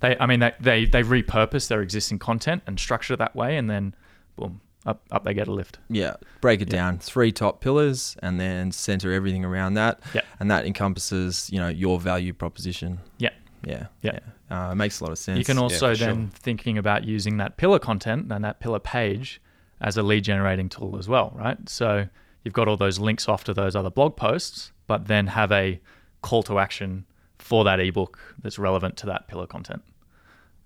They, 0.00 0.16
I 0.18 0.26
mean, 0.26 0.40
they 0.40 0.52
they 0.60 0.84
they 0.86 1.02
repurpose 1.02 1.68
their 1.68 1.82
existing 1.82 2.18
content 2.18 2.62
and 2.66 2.78
structure 2.80 3.14
it 3.14 3.18
that 3.18 3.36
way, 3.36 3.56
and 3.56 3.68
then 3.70 3.94
boom, 4.36 4.60
up 4.86 5.02
up 5.12 5.24
they 5.24 5.34
get 5.34 5.46
a 5.48 5.52
lift. 5.52 5.78
Yeah, 5.88 6.14
break 6.40 6.60
it 6.60 6.68
Yeah. 6.72 6.76
down. 6.78 6.98
Three 6.98 7.30
top 7.32 7.60
pillars, 7.60 8.16
and 8.22 8.40
then 8.40 8.72
center 8.72 9.12
everything 9.12 9.44
around 9.44 9.74
that. 9.74 10.00
Yeah. 10.14 10.22
and 10.40 10.50
that 10.50 10.66
encompasses 10.66 11.48
you 11.52 11.58
know 11.60 11.68
your 11.68 12.00
value 12.00 12.32
proposition. 12.32 12.98
Yeah. 13.18 13.30
yeah, 13.64 13.86
Yeah. 14.02 14.18
Uh, 14.50 14.72
it 14.72 14.74
makes 14.74 15.00
a 15.00 15.04
lot 15.04 15.12
of 15.12 15.18
sense. 15.18 15.38
You 15.38 15.44
can 15.44 15.56
Yeah, 15.56 15.62
also 15.62 15.94
sure. 15.94 16.06
then 16.08 16.28
thinking 16.34 16.76
about 16.78 17.04
using 17.04 17.36
that 17.38 17.56
pillar 17.56 17.78
content 17.78 18.30
and 18.32 18.44
that 18.44 18.58
pillar 18.60 18.80
page 18.80 19.40
as 19.80 19.96
a 19.96 20.02
lead 20.02 20.24
generating 20.24 20.68
tool 20.68 20.96
as 20.98 21.08
well, 21.08 21.32
right? 21.36 21.56
So 21.68 22.08
you've 22.44 22.54
got 22.54 22.68
all 22.68 22.76
those 22.76 22.98
links 22.98 23.28
off 23.28 23.44
to 23.44 23.54
those 23.54 23.74
other 23.76 23.90
blog 23.90 24.16
posts, 24.16 24.72
but 24.86 25.06
then 25.06 25.28
have 25.28 25.52
a 25.52 25.80
call 26.22 26.42
to 26.44 26.58
action 26.58 27.04
for 27.38 27.64
that 27.64 27.80
ebook 27.80 28.18
that's 28.42 28.58
relevant 28.58 28.96
to 28.98 29.06
that 29.06 29.26
pillar 29.28 29.46
content. 29.46 29.82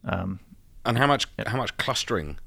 Um, 0.05 0.41
and 0.85 0.99
how 0.99 1.07
much 1.07 1.27
Yep. 1.39 1.49
how 1.49 1.57
much 1.57 1.77
clustering 1.79 2.39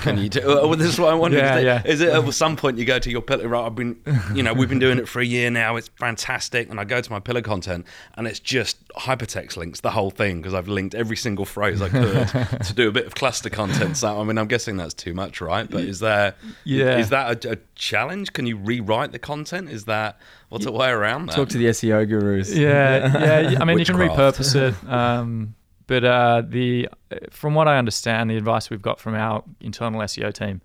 can 0.00 0.18
you 0.18 0.28
do? 0.28 0.40
Oh, 0.44 0.74
this 0.74 0.88
is 0.88 0.98
what 1.00 1.10
I 1.10 1.14
wondered. 1.14 1.38
Yeah, 1.38 1.56
is, 1.56 1.62
it, 1.62 1.64
yeah. 1.64 1.82
is 1.84 2.00
it 2.00 2.08
at 2.10 2.34
some 2.34 2.56
point 2.56 2.78
you 2.78 2.84
go 2.84 2.98
to 2.98 3.10
your 3.10 3.22
pillar? 3.22 3.48
Right, 3.48 3.64
I've 3.66 3.74
been, 3.74 3.96
you 4.34 4.42
know, 4.42 4.52
we've 4.54 4.68
been 4.68 4.78
doing 4.78 4.98
it 4.98 5.08
for 5.08 5.20
a 5.20 5.24
year 5.24 5.50
now. 5.50 5.76
It's 5.76 5.88
fantastic, 5.98 6.70
and 6.70 6.78
I 6.80 6.84
go 6.84 7.00
to 7.00 7.10
my 7.10 7.20
pillar 7.20 7.42
content, 7.42 7.86
and 8.16 8.26
it's 8.26 8.40
just 8.40 8.86
hypertext 8.90 9.56
links 9.56 9.80
the 9.80 9.90
whole 9.90 10.10
thing 10.10 10.38
because 10.40 10.54
I've 10.54 10.68
linked 10.68 10.94
every 10.94 11.16
single 11.16 11.44
phrase 11.44 11.82
I 11.82 11.88
could 11.88 12.28
to 12.64 12.72
do 12.74 12.88
a 12.88 12.92
bit 12.92 13.06
of 13.06 13.14
cluster 13.14 13.50
content. 13.50 13.96
So 13.96 14.20
I 14.20 14.24
mean, 14.24 14.38
I'm 14.38 14.48
guessing 14.48 14.76
that's 14.76 14.94
too 14.94 15.14
much, 15.14 15.40
right? 15.40 15.68
But 15.68 15.84
is 15.84 16.00
there, 16.00 16.34
Yeah. 16.64 16.98
is 16.98 17.10
that 17.10 17.44
a, 17.44 17.52
a 17.52 17.56
challenge? 17.74 18.32
Can 18.32 18.46
you 18.46 18.56
rewrite 18.56 19.12
the 19.12 19.18
content? 19.18 19.68
Is 19.70 19.84
that 19.84 20.18
what's 20.48 20.66
a 20.66 20.72
way 20.72 20.90
around 20.90 21.26
that? 21.26 21.36
talk 21.36 21.48
to 21.50 21.58
the 21.58 21.66
SEO 21.66 22.08
gurus. 22.08 22.54
yeah, 22.54 23.50
yeah. 23.50 23.58
I 23.60 23.64
mean, 23.66 23.78
you 23.78 23.84
can 23.84 23.96
repurpose 23.96 24.54
it. 24.54 24.88
Um, 24.88 25.54
but 25.86 26.04
uh, 26.04 26.42
the 26.46 26.88
from 27.30 27.54
what 27.54 27.68
I 27.68 27.78
understand, 27.78 28.30
the 28.30 28.36
advice 28.36 28.70
we've 28.70 28.82
got 28.82 28.98
from 28.98 29.14
our 29.14 29.44
internal 29.60 30.00
SEO 30.00 30.32
team 30.32 30.60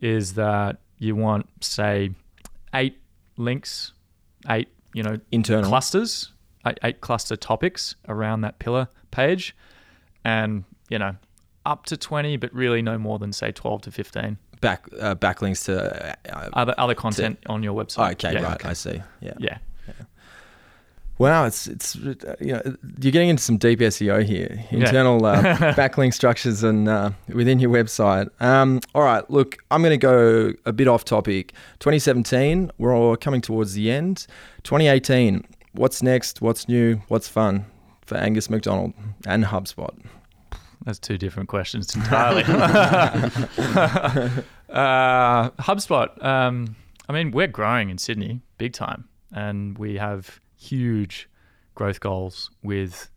is 0.00 0.34
that 0.34 0.78
you 0.98 1.14
want, 1.16 1.46
say, 1.60 2.10
eight 2.74 2.98
links, 3.36 3.92
eight 4.48 4.68
you 4.94 5.02
know 5.02 5.18
internal. 5.30 5.68
clusters, 5.68 6.32
eight, 6.66 6.78
eight 6.82 7.00
cluster 7.00 7.36
topics 7.36 7.94
around 8.08 8.42
that 8.42 8.58
pillar 8.58 8.88
page, 9.10 9.54
and 10.24 10.64
you 10.88 10.98
know 10.98 11.16
up 11.66 11.84
to 11.86 11.96
twenty, 11.96 12.36
but 12.36 12.52
really 12.54 12.82
no 12.82 12.96
more 12.98 13.18
than 13.18 13.32
say 13.32 13.52
twelve 13.52 13.82
to 13.82 13.90
fifteen 13.90 14.38
back 14.62 14.86
uh, 14.98 15.14
backlinks 15.14 15.64
to. 15.66 16.16
Uh, 16.32 16.48
other 16.54 16.74
other 16.78 16.94
content 16.94 17.38
on 17.46 17.62
your 17.62 17.74
website. 17.74 18.12
okay, 18.12 18.32
Yeah. 18.32 18.42
right. 18.42 18.64
I 18.64 18.72
see. 18.72 19.02
Yeah. 19.20 19.34
Yeah. 19.38 19.58
Wow, 21.18 21.44
it's 21.44 21.66
it's 21.68 21.94
uh, 21.96 22.34
you 22.40 22.54
know 22.54 22.62
you're 23.00 23.12
getting 23.12 23.28
into 23.28 23.42
some 23.42 23.58
deep 23.58 23.78
SEO 23.80 24.24
here, 24.24 24.64
Yeah. 24.70 24.78
internal 24.80 25.24
uh, 25.24 25.42
backlink 25.76 26.14
structures 26.14 26.62
and 26.64 26.88
uh, 26.88 27.10
within 27.28 27.60
your 27.60 27.70
website. 27.70 28.28
Um, 28.40 28.80
all 28.94 29.02
right, 29.02 29.28
look, 29.30 29.58
I'm 29.70 29.82
going 29.82 29.92
to 29.92 29.98
go 29.98 30.52
a 30.66 30.72
bit 30.72 30.88
off 30.88 31.04
topic. 31.04 31.52
2017, 31.80 32.72
we're 32.78 32.96
all 32.96 33.16
coming 33.16 33.40
towards 33.40 33.74
the 33.74 33.90
end. 33.90 34.26
2018, 34.64 35.44
what's 35.72 36.02
next? 36.02 36.40
What's 36.40 36.66
new? 36.66 36.96
What's 37.08 37.28
fun 37.28 37.66
for 38.04 38.16
Angus 38.16 38.50
McDonald 38.50 38.94
and 39.26 39.44
HubSpot? 39.44 39.94
That's 40.84 40.98
two 40.98 41.18
different 41.18 41.48
questions 41.48 41.94
entirely. 41.94 42.42
uh, 42.48 43.30
HubSpot. 44.70 46.24
Um, 46.24 46.74
I 47.08 47.12
mean, 47.12 47.30
we're 47.30 47.46
growing 47.46 47.90
in 47.90 47.98
Sydney 47.98 48.40
big 48.58 48.72
time, 48.72 49.08
and 49.30 49.78
we 49.78 49.98
have 49.98 50.40
huge 50.62 51.28
growth 51.74 52.00
goals 52.00 52.50
with 52.62 53.10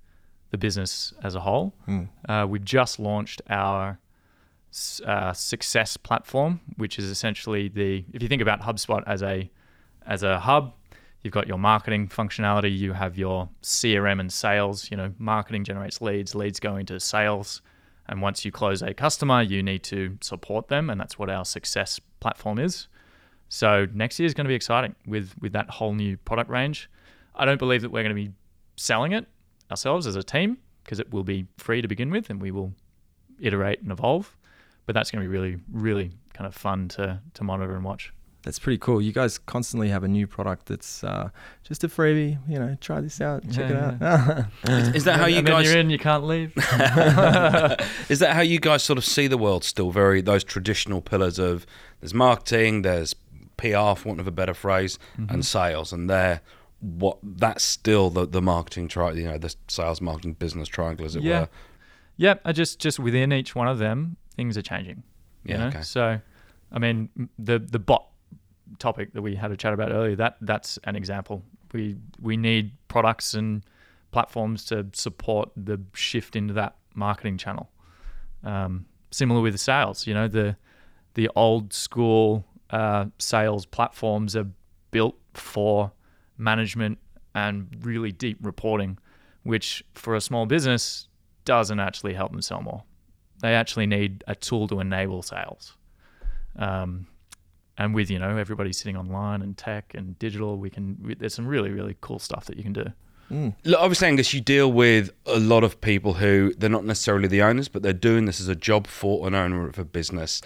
the 0.51 0.57
business 0.57 1.13
as 1.23 1.35
a 1.35 1.41
whole. 1.41 1.73
Hmm. 1.85 2.03
Uh, 2.27 2.45
we've 2.47 2.63
just 2.63 2.99
launched 2.99 3.41
our 3.49 3.99
uh, 5.05 5.33
success 5.33 5.97
platform, 5.97 6.61
which 6.77 6.99
is 6.99 7.05
essentially 7.05 7.69
the 7.69 8.05
if 8.13 8.21
you 8.21 8.27
think 8.27 8.41
about 8.41 8.61
HubSpot 8.61 9.03
as 9.07 9.21
a 9.23 9.49
as 10.05 10.23
a 10.23 10.39
hub, 10.39 10.73
you've 11.23 11.33
got 11.33 11.47
your 11.47 11.57
marketing 11.57 12.07
functionality, 12.07 12.77
you 12.77 12.93
have 12.93 13.17
your 13.17 13.49
CRM 13.63 14.19
and 14.19 14.31
sales. 14.31 14.91
You 14.91 14.97
know, 14.97 15.13
marketing 15.17 15.63
generates 15.63 16.01
leads, 16.01 16.35
leads 16.35 16.59
go 16.59 16.75
into 16.75 16.99
sales, 16.99 17.61
and 18.07 18.21
once 18.21 18.45
you 18.45 18.51
close 18.51 18.81
a 18.81 18.93
customer, 18.93 19.41
you 19.41 19.63
need 19.63 19.83
to 19.83 20.17
support 20.21 20.67
them, 20.67 20.89
and 20.89 20.99
that's 20.99 21.17
what 21.17 21.29
our 21.29 21.45
success 21.45 21.99
platform 22.19 22.59
is. 22.59 22.87
So 23.49 23.87
next 23.93 24.19
year 24.19 24.25
is 24.25 24.33
going 24.33 24.45
to 24.45 24.49
be 24.49 24.55
exciting 24.55 24.95
with 25.07 25.35
with 25.39 25.53
that 25.53 25.69
whole 25.69 25.93
new 25.93 26.17
product 26.17 26.49
range. 26.49 26.89
I 27.35 27.45
don't 27.45 27.59
believe 27.59 27.81
that 27.81 27.89
we're 27.91 28.03
going 28.03 28.15
to 28.15 28.21
be 28.21 28.31
selling 28.77 29.11
it 29.13 29.25
ourselves 29.71 30.07
as 30.07 30.15
a 30.15 30.23
team 30.23 30.57
because 30.83 30.99
it 30.99 31.11
will 31.11 31.23
be 31.23 31.47
free 31.57 31.81
to 31.81 31.87
begin 31.87 32.09
with, 32.11 32.29
and 32.29 32.41
we 32.41 32.51
will 32.51 32.73
iterate 33.39 33.81
and 33.81 33.91
evolve. 33.91 34.35
But 34.85 34.93
that's 34.93 35.09
going 35.11 35.23
to 35.23 35.29
be 35.29 35.35
really, 35.35 35.57
really 35.71 36.11
kind 36.33 36.47
of 36.47 36.53
fun 36.55 36.87
to 36.89 37.19
to 37.33 37.43
monitor 37.43 37.75
and 37.75 37.83
watch. 37.83 38.11
That's 38.43 38.59
pretty 38.59 38.77
cool. 38.77 39.01
You 39.01 39.11
guys 39.11 39.39
constantly 39.39 39.89
have 39.89 40.03
a 40.03 40.07
new 40.07 40.27
product 40.27 40.67
that's 40.67 41.03
uh, 41.03 41.29
just 41.63 41.83
a 41.83 41.87
freebie. 41.87 42.37
You 42.47 42.59
know, 42.59 42.77
try 42.79 43.01
this 43.01 43.19
out, 43.19 43.41
check 43.49 43.71
Yeah, 43.71 43.95
it 43.95 44.69
out. 44.69 44.95
Is 44.95 45.05
that 45.05 45.19
how 45.19 45.25
you 45.25 45.39
and 45.39 45.47
then 45.47 45.53
guys? 45.55 45.65
you're 45.67 45.79
in, 45.79 45.89
you 45.89 45.97
can't 45.97 46.25
leave. 46.25 46.53
Is 48.09 48.19
that 48.19 48.33
how 48.35 48.41
you 48.41 48.59
guys 48.59 48.83
sort 48.83 48.97
of 48.99 49.05
see 49.05 49.25
the 49.27 49.37
world? 49.39 49.63
Still 49.63 49.89
very 49.89 50.21
those 50.21 50.43
traditional 50.43 51.01
pillars 51.01 51.39
of 51.39 51.65
there's 52.01 52.13
marketing, 52.13 52.83
there's 52.83 53.15
PR, 53.57 53.95
for 53.95 54.09
want 54.09 54.19
of 54.19 54.27
a 54.27 54.31
better 54.31 54.53
phrase, 54.53 54.99
Mm-hmm. 55.17 55.33
and 55.33 55.45
sales, 55.45 55.91
and 55.91 56.07
they're 56.09 56.41
what 56.79 57.17
that's 57.23 57.63
still 57.63 58.09
the 58.09 58.25
the 58.25 58.41
marketing 58.41 58.87
tri 58.87 59.11
you 59.11 59.23
know 59.27 59.37
the 59.37 59.55
sales 59.67 60.01
marketing 60.01 60.33
business 60.33 60.67
triangle 60.67 61.05
as 61.05 61.15
it 61.15 61.23
Yeah. 61.23 61.41
were. 61.41 61.49
Yep, 62.17 62.41
I 62.45 62.51
just 62.53 62.79
just 62.79 62.99
within 62.99 63.33
each 63.33 63.55
one 63.55 63.67
of 63.67 63.77
them, 63.77 64.17
things 64.35 64.57
are 64.57 64.61
changing. 64.61 65.03
You 65.43 65.53
Yeah, 65.53 65.57
know? 65.59 65.67
okay. 65.67 65.81
So, 65.81 66.19
I 66.71 66.79
mean, 66.79 67.09
the 67.37 67.59
the 67.59 67.79
bot 67.79 68.07
topic 68.79 69.13
that 69.13 69.21
we 69.21 69.35
had 69.35 69.51
a 69.51 69.57
chat 69.57 69.73
about 69.73 69.91
earlier 69.91 70.15
that 70.15 70.37
that's 70.41 70.77
an 70.85 70.95
example. 70.95 71.43
We 71.73 71.97
we 72.21 72.37
need 72.37 72.71
products 72.87 73.33
and 73.33 73.63
platforms 74.11 74.63
to 74.65 74.87
support 74.93 75.49
the 75.57 75.81
shift 75.93 76.35
into 76.37 76.53
that 76.53 76.75
marketing 76.93 77.37
channel. 77.37 77.69
Um, 78.43 78.85
similar 79.11 79.41
with 79.41 79.59
sales, 79.59 80.07
you 80.07 80.13
know, 80.13 80.27
the 80.29 80.55
the 81.15 81.29
old 81.35 81.73
school 81.73 82.45
uh, 82.69 83.05
sales 83.19 83.65
platforms 83.65 84.35
are 84.35 84.47
built 84.91 85.17
for 85.33 85.91
management 86.37 86.97
and 87.33 87.67
really 87.81 88.11
deep 88.11 88.37
reporting, 88.41 88.97
which 89.43 89.83
for 89.93 90.15
a 90.15 90.21
small 90.21 90.45
business 90.45 91.07
doesn't 91.43 91.79
actually 91.79 92.13
help 92.13 92.31
them 92.31 92.41
sell 92.41 92.61
more. 92.61 92.83
They 93.41 93.53
actually 93.53 93.85
need 93.85 94.23
a 94.27 94.35
tool 94.35 94.67
to 94.69 94.79
enable 94.79 95.21
sales. 95.21 95.75
Um, 96.57 97.07
and 97.77 97.93
with 97.93 98.09
you 98.09 98.19
know 98.19 98.37
everybody 98.37 98.71
sitting 98.71 98.95
online 98.95 99.41
and 99.41 99.57
tech 99.57 99.93
and 99.93 100.17
digital, 100.17 100.57
we 100.57 100.69
can. 100.69 100.97
We, 101.01 101.15
there's 101.15 101.33
some 101.33 101.45
really 101.45 101.71
really 101.71 101.97
cool 102.01 102.19
stuff 102.19 102.45
that 102.45 102.57
you 102.57 102.63
can 102.63 102.73
do. 102.73 102.85
Look, 103.63 103.79
obviously, 103.79 104.07
Angus, 104.07 104.33
you 104.33 104.41
deal 104.41 104.71
with 104.71 105.11
a 105.25 105.39
lot 105.39 105.63
of 105.63 105.81
people 105.81 106.13
who 106.13 106.53
they're 106.57 106.69
not 106.69 106.85
necessarily 106.85 107.27
the 107.27 107.41
owners, 107.41 107.67
but 107.67 107.81
they're 107.81 107.91
doing 107.91 108.25
this 108.25 108.39
as 108.39 108.47
a 108.47 108.55
job 108.55 108.87
for 108.87 109.27
an 109.27 109.33
owner 109.33 109.67
of 109.67 109.79
a 109.79 109.85
business. 109.85 110.41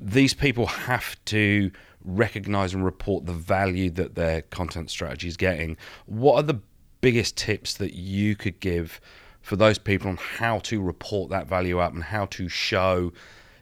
These 0.00 0.34
people 0.34 0.66
have 0.66 1.22
to 1.26 1.70
recognize 2.06 2.72
and 2.72 2.84
report 2.84 3.26
the 3.26 3.32
value 3.32 3.90
that 3.90 4.14
their 4.14 4.42
content 4.42 4.90
strategy 4.90 5.28
is 5.28 5.36
getting. 5.36 5.76
What 6.06 6.36
are 6.36 6.42
the 6.42 6.60
biggest 7.00 7.36
tips 7.36 7.74
that 7.74 7.94
you 7.94 8.36
could 8.36 8.58
give 8.60 9.00
for 9.42 9.56
those 9.56 9.78
people 9.78 10.08
on 10.08 10.16
how 10.16 10.58
to 10.60 10.80
report 10.80 11.30
that 11.30 11.46
value 11.46 11.78
up 11.78 11.92
and 11.92 12.02
how 12.02 12.26
to 12.26 12.48
show, 12.48 13.12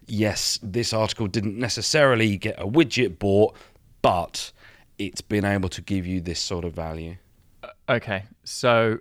yes, 0.06 0.58
this 0.62 0.92
article 0.92 1.26
didn't 1.26 1.58
necessarily 1.58 2.36
get 2.36 2.58
a 2.58 2.66
widget 2.66 3.18
bought, 3.18 3.56
but 4.00 4.52
it's 4.98 5.20
been 5.20 5.44
able 5.44 5.68
to 5.68 5.82
give 5.82 6.06
you 6.06 6.20
this 6.20 6.38
sort 6.38 6.64
of 6.64 6.72
value? 6.74 7.16
Uh, 7.62 7.68
okay, 7.88 8.24
so 8.44 8.98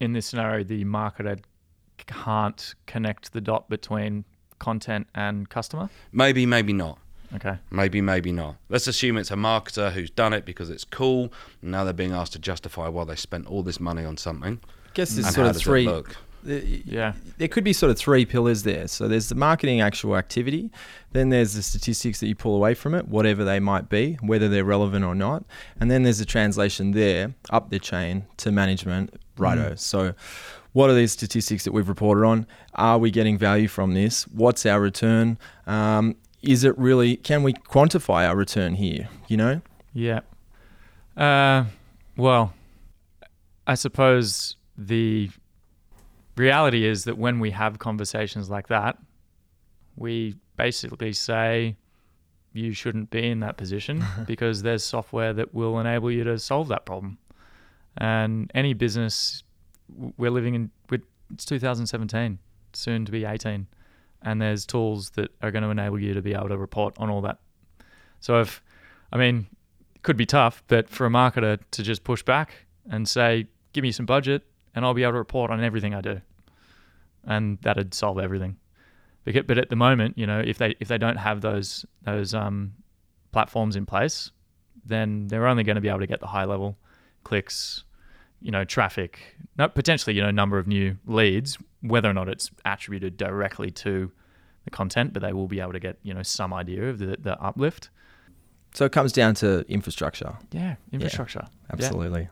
in 0.00 0.12
this 0.12 0.26
scenario, 0.26 0.64
the 0.64 0.84
marketer 0.84 1.38
can't 2.06 2.74
connect 2.86 3.32
the 3.32 3.40
dot 3.40 3.68
between 3.68 4.24
content 4.58 5.06
and 5.14 5.48
customer. 5.48 5.88
Maybe, 6.12 6.46
maybe 6.46 6.72
not. 6.72 6.98
Okay. 7.34 7.58
Maybe, 7.70 8.00
maybe 8.00 8.32
not. 8.32 8.56
Let's 8.68 8.86
assume 8.86 9.16
it's 9.18 9.30
a 9.30 9.34
marketer 9.36 9.92
who's 9.92 10.10
done 10.10 10.32
it 10.32 10.44
because 10.44 10.70
it's 10.70 10.84
cool. 10.84 11.32
And 11.62 11.72
now 11.72 11.84
they're 11.84 11.92
being 11.92 12.12
asked 12.12 12.32
to 12.32 12.38
justify 12.38 12.88
why 12.88 13.04
they 13.04 13.16
spent 13.16 13.46
all 13.46 13.62
this 13.62 13.80
money 13.80 14.04
on 14.04 14.16
something. 14.16 14.60
I 14.64 14.90
guess 14.94 15.10
there's 15.14 15.34
sort 15.34 15.48
of 15.48 15.56
three. 15.56 15.86
it 15.86 15.90
look? 15.90 16.16
Yeah. 16.44 17.12
There 17.36 17.48
could 17.48 17.64
be 17.64 17.72
sort 17.72 17.90
of 17.90 17.98
three 17.98 18.24
pillars 18.24 18.62
there. 18.62 18.88
So 18.88 19.08
there's 19.08 19.28
the 19.28 19.34
marketing 19.34 19.80
actual 19.80 20.16
activity, 20.16 20.70
then 21.12 21.28
there's 21.30 21.54
the 21.54 21.62
statistics 21.62 22.20
that 22.20 22.28
you 22.28 22.34
pull 22.34 22.54
away 22.54 22.74
from 22.74 22.94
it, 22.94 23.08
whatever 23.08 23.44
they 23.44 23.60
might 23.60 23.88
be, 23.88 24.18
whether 24.22 24.48
they're 24.48 24.64
relevant 24.64 25.04
or 25.04 25.14
not, 25.14 25.44
and 25.80 25.90
then 25.90 26.04
there's 26.04 26.18
the 26.18 26.24
translation 26.24 26.92
there 26.92 27.34
up 27.50 27.70
the 27.70 27.78
chain 27.78 28.24
to 28.38 28.52
management. 28.52 29.14
Righto. 29.36 29.74
So, 29.76 30.14
what 30.72 30.90
are 30.90 30.94
these 30.94 31.12
statistics 31.12 31.64
that 31.64 31.72
we've 31.72 31.88
reported 31.88 32.24
on? 32.24 32.46
Are 32.74 32.98
we 32.98 33.10
getting 33.10 33.38
value 33.38 33.68
from 33.68 33.94
this? 33.94 34.24
What's 34.28 34.66
our 34.66 34.80
return? 34.80 35.38
Um, 35.66 36.16
is 36.42 36.64
it 36.64 36.76
really? 36.78 37.16
Can 37.16 37.42
we 37.42 37.52
quantify 37.52 38.28
our 38.28 38.36
return 38.36 38.74
here? 38.74 39.08
You 39.28 39.36
know. 39.36 39.60
Yeah. 39.92 40.20
Uh, 41.16 41.64
well, 42.16 42.52
I 43.66 43.74
suppose 43.74 44.56
the 44.76 45.30
reality 46.36 46.84
is 46.86 47.04
that 47.04 47.18
when 47.18 47.40
we 47.40 47.50
have 47.50 47.78
conversations 47.78 48.48
like 48.48 48.68
that, 48.68 48.96
we 49.96 50.36
basically 50.56 51.12
say 51.12 51.76
you 52.52 52.72
shouldn't 52.72 53.10
be 53.10 53.28
in 53.28 53.40
that 53.40 53.56
position 53.56 54.04
because 54.26 54.62
there's 54.62 54.84
software 54.84 55.32
that 55.32 55.52
will 55.52 55.78
enable 55.80 56.10
you 56.10 56.24
to 56.24 56.38
solve 56.38 56.68
that 56.68 56.86
problem. 56.86 57.18
And 57.96 58.50
any 58.54 58.74
business, 58.74 59.42
we're 60.16 60.30
living 60.30 60.54
in, 60.54 60.70
with- 60.88 61.02
it's 61.32 61.44
2017, 61.44 62.38
soon 62.72 63.04
to 63.04 63.12
be 63.12 63.24
18, 63.24 63.66
and 64.22 64.40
there's 64.40 64.66
tools 64.66 65.10
that 65.10 65.30
are 65.42 65.50
going 65.50 65.62
to 65.62 65.70
enable 65.70 66.00
you 66.00 66.14
to 66.14 66.22
be 66.22 66.34
able 66.34 66.48
to 66.48 66.58
report 66.58 66.94
on 66.98 67.10
all 67.10 67.20
that. 67.22 67.38
So 68.20 68.40
if, 68.40 68.62
I 69.12 69.16
mean, 69.16 69.46
it 69.94 70.02
could 70.02 70.16
be 70.16 70.26
tough, 70.26 70.62
but 70.68 70.88
for 70.88 71.06
a 71.06 71.10
marketer 71.10 71.58
to 71.70 71.82
just 71.82 72.04
push 72.04 72.22
back 72.22 72.66
and 72.90 73.08
say, 73.08 73.46
give 73.72 73.82
me 73.82 73.92
some 73.92 74.06
budget 74.06 74.42
and 74.74 74.84
I'll 74.84 74.94
be 74.94 75.02
able 75.02 75.12
to 75.12 75.18
report 75.18 75.50
on 75.50 75.62
everything 75.62 75.94
I 75.94 76.00
do. 76.00 76.20
And 77.24 77.58
that'd 77.62 77.94
solve 77.94 78.18
everything. 78.18 78.56
But 79.24 79.58
at 79.58 79.68
the 79.68 79.76
moment, 79.76 80.16
you 80.16 80.26
know, 80.26 80.40
if 80.40 80.56
they 80.56 80.74
if 80.80 80.88
they 80.88 80.96
don't 80.96 81.16
have 81.16 81.42
those 81.42 81.84
those 82.02 82.32
um, 82.32 82.72
platforms 83.30 83.76
in 83.76 83.84
place, 83.84 84.30
then 84.86 85.26
they're 85.26 85.46
only 85.46 85.64
going 85.64 85.74
to 85.74 85.82
be 85.82 85.88
able 85.88 85.98
to 85.98 86.06
get 86.06 86.20
the 86.20 86.26
high 86.26 86.46
level 86.46 86.78
clicks, 87.24 87.84
you 88.40 88.50
know, 88.50 88.64
traffic, 88.64 89.18
not 89.56 89.74
potentially, 89.74 90.14
you 90.14 90.22
know, 90.22 90.30
number 90.30 90.58
of 90.58 90.66
new 90.66 90.96
leads, 91.06 91.58
whether 91.80 92.08
or 92.08 92.14
not 92.14 92.28
it's 92.28 92.50
attributed 92.64 93.16
directly 93.16 93.70
to 93.70 94.10
the 94.64 94.70
content, 94.70 95.12
but 95.12 95.22
they 95.22 95.32
will 95.32 95.48
be 95.48 95.60
able 95.60 95.72
to 95.72 95.80
get, 95.80 95.98
you 96.02 96.14
know, 96.14 96.22
some 96.22 96.52
idea 96.54 96.88
of 96.88 96.98
the, 96.98 97.16
the 97.20 97.40
uplift. 97.40 97.90
So 98.74 98.84
it 98.84 98.92
comes 98.92 99.12
down 99.12 99.34
to 99.36 99.64
infrastructure. 99.68 100.36
Yeah, 100.52 100.76
infrastructure. 100.92 101.42
Yeah. 101.44 101.72
Absolutely. 101.72 102.28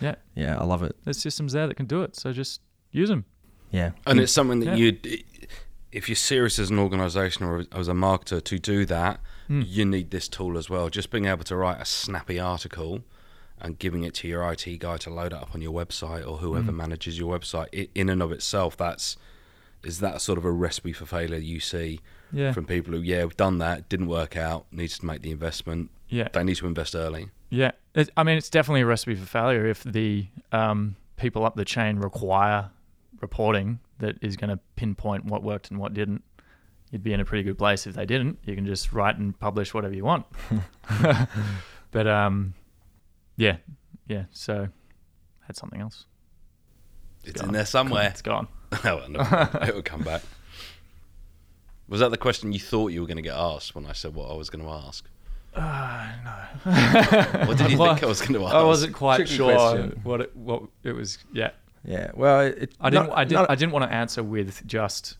Yeah. 0.00 0.14
Yeah, 0.34 0.58
I 0.58 0.64
love 0.64 0.82
it. 0.82 0.94
There's 1.04 1.18
systems 1.18 1.52
there 1.54 1.66
that 1.66 1.74
can 1.74 1.86
do 1.86 2.02
it. 2.02 2.14
So 2.14 2.32
just 2.32 2.60
use 2.92 3.08
them. 3.08 3.24
Yeah. 3.70 3.90
And 4.06 4.20
it's 4.20 4.32
something 4.32 4.60
that 4.60 4.78
Yeah. 4.78 4.92
you, 4.92 5.18
if 5.90 6.08
you're 6.08 6.16
serious 6.16 6.58
as 6.58 6.70
an 6.70 6.78
organisation 6.78 7.44
or 7.46 7.64
as 7.72 7.88
a 7.88 7.92
marketer 7.92 8.42
to 8.44 8.58
do 8.58 8.84
that, 8.86 9.20
Hmm. 9.48 9.62
you 9.66 9.86
need 9.86 10.10
this 10.10 10.28
tool 10.28 10.58
as 10.58 10.68
well. 10.68 10.90
Just 10.90 11.10
being 11.10 11.24
able 11.24 11.42
to 11.44 11.56
write 11.56 11.80
a 11.80 11.84
snappy 11.86 12.38
article 12.38 13.02
and 13.60 13.78
giving 13.78 14.04
it 14.04 14.14
to 14.14 14.28
your 14.28 14.50
IT 14.52 14.64
guy 14.78 14.96
to 14.98 15.10
load 15.10 15.32
it 15.32 15.38
up 15.38 15.54
on 15.54 15.60
your 15.62 15.72
website 15.72 16.26
or 16.26 16.38
whoever 16.38 16.70
Hmm. 16.70 16.76
manages 16.76 17.18
your 17.18 17.36
website, 17.38 17.88
in 17.94 18.08
and 18.08 18.22
of 18.22 18.32
itself, 18.32 18.76
that's 18.76 19.16
is 19.84 20.00
that 20.00 20.20
sort 20.20 20.36
of 20.38 20.44
a 20.44 20.50
recipe 20.50 20.92
for 20.92 21.06
failure 21.06 21.36
you 21.38 21.60
see 21.60 22.00
Yeah. 22.32 22.50
from 22.52 22.66
people 22.66 22.92
who, 22.92 23.00
yeah, 23.00 23.22
we've 23.22 23.36
done 23.36 23.58
that, 23.58 23.88
didn't 23.88 24.08
work 24.08 24.36
out, 24.36 24.66
needs 24.72 24.98
to 24.98 25.06
make 25.06 25.22
the 25.22 25.30
investment. 25.30 25.90
Yeah. 26.08 26.26
They 26.32 26.42
need 26.42 26.56
to 26.56 26.66
invest 26.66 26.96
early. 26.96 27.28
Yeah. 27.48 27.70
It, 27.94 28.10
I 28.16 28.24
mean, 28.24 28.36
it's 28.36 28.50
definitely 28.50 28.80
a 28.80 28.86
recipe 28.86 29.14
for 29.14 29.24
failure 29.24 29.66
if 29.66 29.84
the 29.84 30.26
um, 30.50 30.96
people 31.16 31.44
up 31.46 31.54
the 31.54 31.64
chain 31.64 31.98
require 32.00 32.70
reporting 33.20 33.78
that 34.00 34.16
is 34.20 34.36
going 34.36 34.50
to 34.50 34.58
pinpoint 34.74 35.26
what 35.26 35.42
worked 35.44 35.70
and 35.70 35.78
what 35.78 35.94
didn't. 35.94 36.24
You'd 36.90 37.04
be 37.04 37.12
in 37.12 37.20
a 37.20 37.24
pretty 37.24 37.44
good 37.44 37.56
place 37.58 37.86
if 37.86 37.94
they 37.94 38.04
didn't. 38.06 38.38
You 38.44 38.56
can 38.56 38.66
just 38.66 38.92
write 38.92 39.16
and 39.16 39.38
publish 39.38 39.72
whatever 39.74 39.94
you 39.94 40.04
want. 40.04 40.26
but 41.90 42.06
um, 42.06 42.54
yeah, 43.38 43.56
yeah. 44.06 44.24
So 44.32 44.68
had 45.46 45.56
something 45.56 45.80
else. 45.80 46.04
It's 47.24 47.40
Gone. 47.40 47.48
in 47.50 47.54
there 47.54 47.64
somewhere. 47.66 48.08
It's 48.10 48.20
gone. 48.22 48.48
oh, 48.84 49.02
no, 49.08 49.20
it 49.66 49.74
will 49.74 49.82
come 49.82 50.02
back. 50.02 50.20
Was 51.88 52.00
that 52.00 52.10
the 52.10 52.18
question 52.18 52.52
you 52.52 52.60
thought 52.60 52.88
you 52.88 53.00
were 53.00 53.06
going 53.06 53.16
to 53.16 53.22
get 53.22 53.34
asked 53.34 53.74
when 53.74 53.86
I 53.86 53.92
said 53.92 54.14
what 54.14 54.30
I 54.30 54.34
was 54.34 54.50
going 54.50 54.64
to 54.64 54.70
ask? 54.70 55.08
Uh, 55.54 56.06
no. 56.24 57.46
What 57.46 57.56
did 57.56 57.70
you 57.70 57.78
Well, 57.78 57.94
think 57.94 58.04
I 58.04 58.06
was 58.06 58.20
going 58.20 58.34
to 58.34 58.44
ask? 58.44 58.54
I 58.54 58.62
wasn't 58.62 58.94
quite 58.94 59.16
Tricky 59.16 59.34
sure 59.36 59.54
question. 59.54 60.00
what 60.04 60.20
it 60.20 60.36
what 60.36 60.62
it 60.84 60.92
was. 60.92 61.18
Yeah, 61.32 61.50
Yeah. 61.84 62.10
Well, 62.14 62.40
it, 62.40 62.74
I 62.80 62.90
didn't. 62.90 63.08
not- 63.08 63.18
I 63.18 63.24
didn't. 63.24 63.50
I 63.50 63.54
didn't 63.54 63.72
want 63.72 63.90
to 63.90 63.94
answer 63.94 64.22
with 64.22 64.66
just 64.66 65.16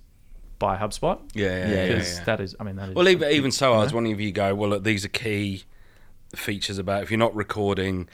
by 0.59 0.77
HubSpot 0.77 1.19
Yeah, 1.35 1.47
yeah, 1.47 1.51
Yeah, 1.51 1.59
yeah. 1.59 1.75
yeah, 1.75 1.89
because 1.89 2.19
yeah. 2.19 2.25
that 2.25 2.41
is. 2.41 2.55
I 2.61 2.65
mean, 2.65 2.77
that 2.77 2.91
is. 2.91 2.95
Well, 2.95 3.09
even, 3.09 3.31
even 3.33 3.51
so, 3.51 3.73
I 3.73 3.79
was 3.79 3.91
Yeah. 3.91 3.95
wondering 3.97 4.15
if 4.15 4.21
you 4.21 4.33
go, 4.33 4.55
well, 4.55 4.71
look, 4.71 4.85
these 4.85 5.05
are 5.05 5.09
key 5.09 5.65
features 6.35 6.79
about 6.79 7.03
if 7.03 7.11
you're 7.11 7.19
not 7.19 7.35
recording, 7.35 8.09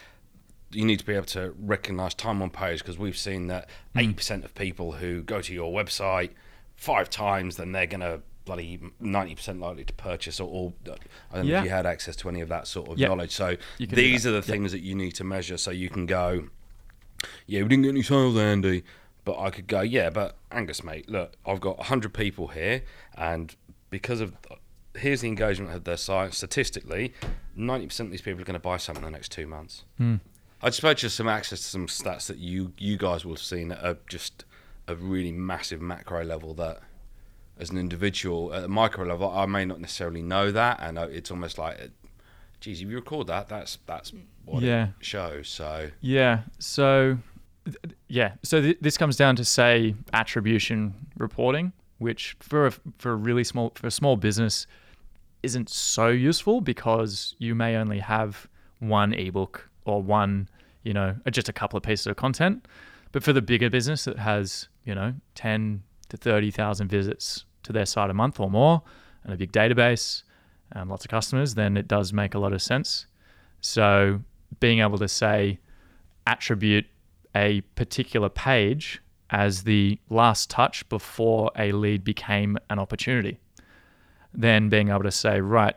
you 0.70 0.84
need 0.84 0.98
to 0.98 1.04
be 1.06 1.14
able 1.14 1.26
to 1.26 1.54
recognize 1.58 2.14
time 2.14 2.42
on 2.42 2.50
page 2.50 2.78
because 2.80 2.98
we've 2.98 3.16
seen 3.18 3.46
that 3.48 3.68
Hmm. 3.94 3.98
80% 4.00 4.44
of 4.44 4.54
people 4.54 4.92
who 4.92 5.22
go 5.22 5.40
to 5.40 5.52
your 5.54 5.72
website 5.72 6.30
five 6.76 7.08
times, 7.10 7.56
then 7.56 7.72
they're 7.72 7.86
going 7.86 8.00
to 8.00 8.20
bloody 8.44 8.78
ninety 9.00 9.34
percent 9.34 9.58
likely 9.58 9.84
to 9.84 9.92
purchase, 9.94 10.38
or, 10.38 10.48
or 10.48 10.72
I 11.32 11.36
don't 11.36 11.46
know 11.48 11.58
if 11.60 11.64
you 11.64 11.70
had 11.70 11.86
access 11.86 12.14
to 12.16 12.28
any 12.28 12.40
of 12.42 12.48
that 12.50 12.66
sort 12.66 12.88
of 12.90 12.98
Yeah. 12.98 13.08
knowledge. 13.08 13.30
So 13.32 13.56
You 13.78 13.86
can 13.86 13.96
do 13.96 14.02
these 14.02 14.26
are 14.26 14.32
the 14.32 14.36
Yeah. 14.36 14.42
things 14.42 14.72
that 14.72 14.80
you 14.80 14.94
need 14.94 15.12
to 15.12 15.24
measure, 15.24 15.56
so 15.56 15.70
you 15.70 15.88
can 15.88 16.04
go, 16.04 16.48
yeah, 17.46 17.62
we 17.62 17.68
didn't 17.68 17.84
get 17.84 17.88
any 17.90 18.02
sales, 18.02 18.36
Andy, 18.36 18.84
but 19.24 19.38
I 19.38 19.48
could 19.48 19.66
go, 19.66 19.80
yeah, 19.80 20.10
but 20.10 20.36
Angus, 20.50 20.84
mate, 20.84 21.08
look, 21.08 21.36
I've 21.46 21.60
got 21.60 21.84
hundred 21.84 22.12
people 22.12 22.48
here, 22.48 22.82
and 23.16 23.54
because 23.88 24.20
of 24.20 24.34
here's 24.96 25.20
the 25.22 25.28
engagement 25.28 25.74
of 25.74 25.84
their 25.84 25.96
site 25.96 26.34
statistically, 26.34 27.12
ninety 27.56 27.86
percent 27.86 28.08
of 28.08 28.10
these 28.12 28.22
people 28.22 28.40
are 28.40 28.44
going 28.44 28.54
to 28.54 28.60
buy 28.60 28.76
something 28.76 29.04
in 29.04 29.10
the 29.12 29.16
next 29.16 29.32
two 29.32 29.46
months. 29.46 29.84
Hmm. 29.98 30.16
I 30.62 30.68
just 30.68 30.80
purchased 30.80 31.16
some 31.16 31.28
access 31.28 31.60
to 31.60 31.66
some 31.66 31.86
stats 31.86 32.26
that 32.28 32.38
you 32.38 32.72
you 32.78 32.96
guys 32.96 33.24
will 33.24 33.34
have 33.34 33.40
seen 33.42 33.68
that 33.68 33.84
are 33.84 33.98
just 34.08 34.44
a 34.88 34.94
really 34.94 35.32
massive 35.32 35.80
macro 35.80 36.24
level 36.24 36.54
that 36.54 36.80
as 37.58 37.70
an 37.70 37.78
individual 37.78 38.52
at 38.52 38.64
a 38.64 38.68
micro 38.68 39.04
level 39.04 39.30
I 39.30 39.46
may 39.46 39.64
not 39.64 39.80
necessarily 39.80 40.22
know 40.22 40.50
that 40.52 40.78
and 40.80 40.98
uh, 40.98 41.02
it's 41.10 41.30
almost 41.30 41.56
like 41.58 41.78
geez 42.60 42.80
if 42.82 42.88
you 42.88 42.96
record 42.96 43.26
that 43.28 43.48
that's 43.48 43.78
that's 43.86 44.12
what 44.44 44.62
Yeah. 44.62 44.88
it 44.98 45.04
shows 45.04 45.48
so 45.48 45.90
Yeah. 46.00 46.42
So, 46.58 47.18
yeah. 48.08 48.32
So 48.42 48.60
th- 48.60 48.78
this 48.80 48.96
comes 48.98 49.16
down 49.16 49.36
to 49.36 49.44
say 49.44 49.94
attribution 50.12 50.94
reporting, 51.16 51.72
which 51.98 52.36
for 52.40 52.66
a, 52.66 52.72
for 52.98 53.12
a 53.12 53.16
really 53.16 53.44
small 53.44 53.72
for 53.74 53.86
a 53.86 53.90
small 53.90 54.16
business 54.16 54.66
isn't 55.44 55.68
so 55.68 56.08
useful 56.08 56.60
because 56.60 57.36
you 57.38 57.54
may 57.54 57.76
only 57.76 58.00
have 58.00 58.48
one 58.80 59.12
ebook 59.12 59.68
or 59.84 60.02
one, 60.02 60.48
you 60.82 60.92
know, 60.92 61.14
just 61.30 61.48
a 61.48 61.52
couple 61.52 61.76
of 61.76 61.82
pieces 61.82 62.06
of 62.06 62.16
content. 62.16 62.66
But 63.12 63.22
for 63.22 63.32
the 63.32 63.42
bigger 63.42 63.70
business 63.70 64.04
that 64.04 64.18
has, 64.18 64.68
you 64.84 64.94
know, 64.94 65.14
ten 65.34 65.82
to 66.08 66.16
thirty 66.16 66.50
thousand 66.50 66.88
visits 66.88 67.44
to 67.62 67.72
their 67.72 67.86
site 67.86 68.10
a 68.10 68.14
month 68.14 68.40
or 68.40 68.50
more, 68.50 68.82
and 69.22 69.32
a 69.32 69.36
big 69.36 69.52
database, 69.52 70.22
and 70.72 70.90
lots 70.90 71.04
of 71.04 71.10
customers, 71.10 71.54
then 71.54 71.76
it 71.76 71.86
does 71.86 72.12
make 72.12 72.34
a 72.34 72.38
lot 72.38 72.52
of 72.52 72.60
sense. 72.60 73.06
So 73.60 74.20
being 74.60 74.80
able 74.80 74.98
to 74.98 75.08
say 75.08 75.58
attribute 76.26 76.86
a 77.34 77.60
particular 77.76 78.28
page 78.28 79.00
as 79.30 79.64
the 79.64 79.98
last 80.10 80.50
touch 80.50 80.88
before 80.88 81.50
a 81.56 81.72
lead 81.72 82.04
became 82.04 82.58
an 82.70 82.78
opportunity. 82.78 83.40
Then 84.34 84.68
being 84.68 84.88
able 84.88 85.02
to 85.04 85.10
say, 85.12 85.40
right, 85.40 85.76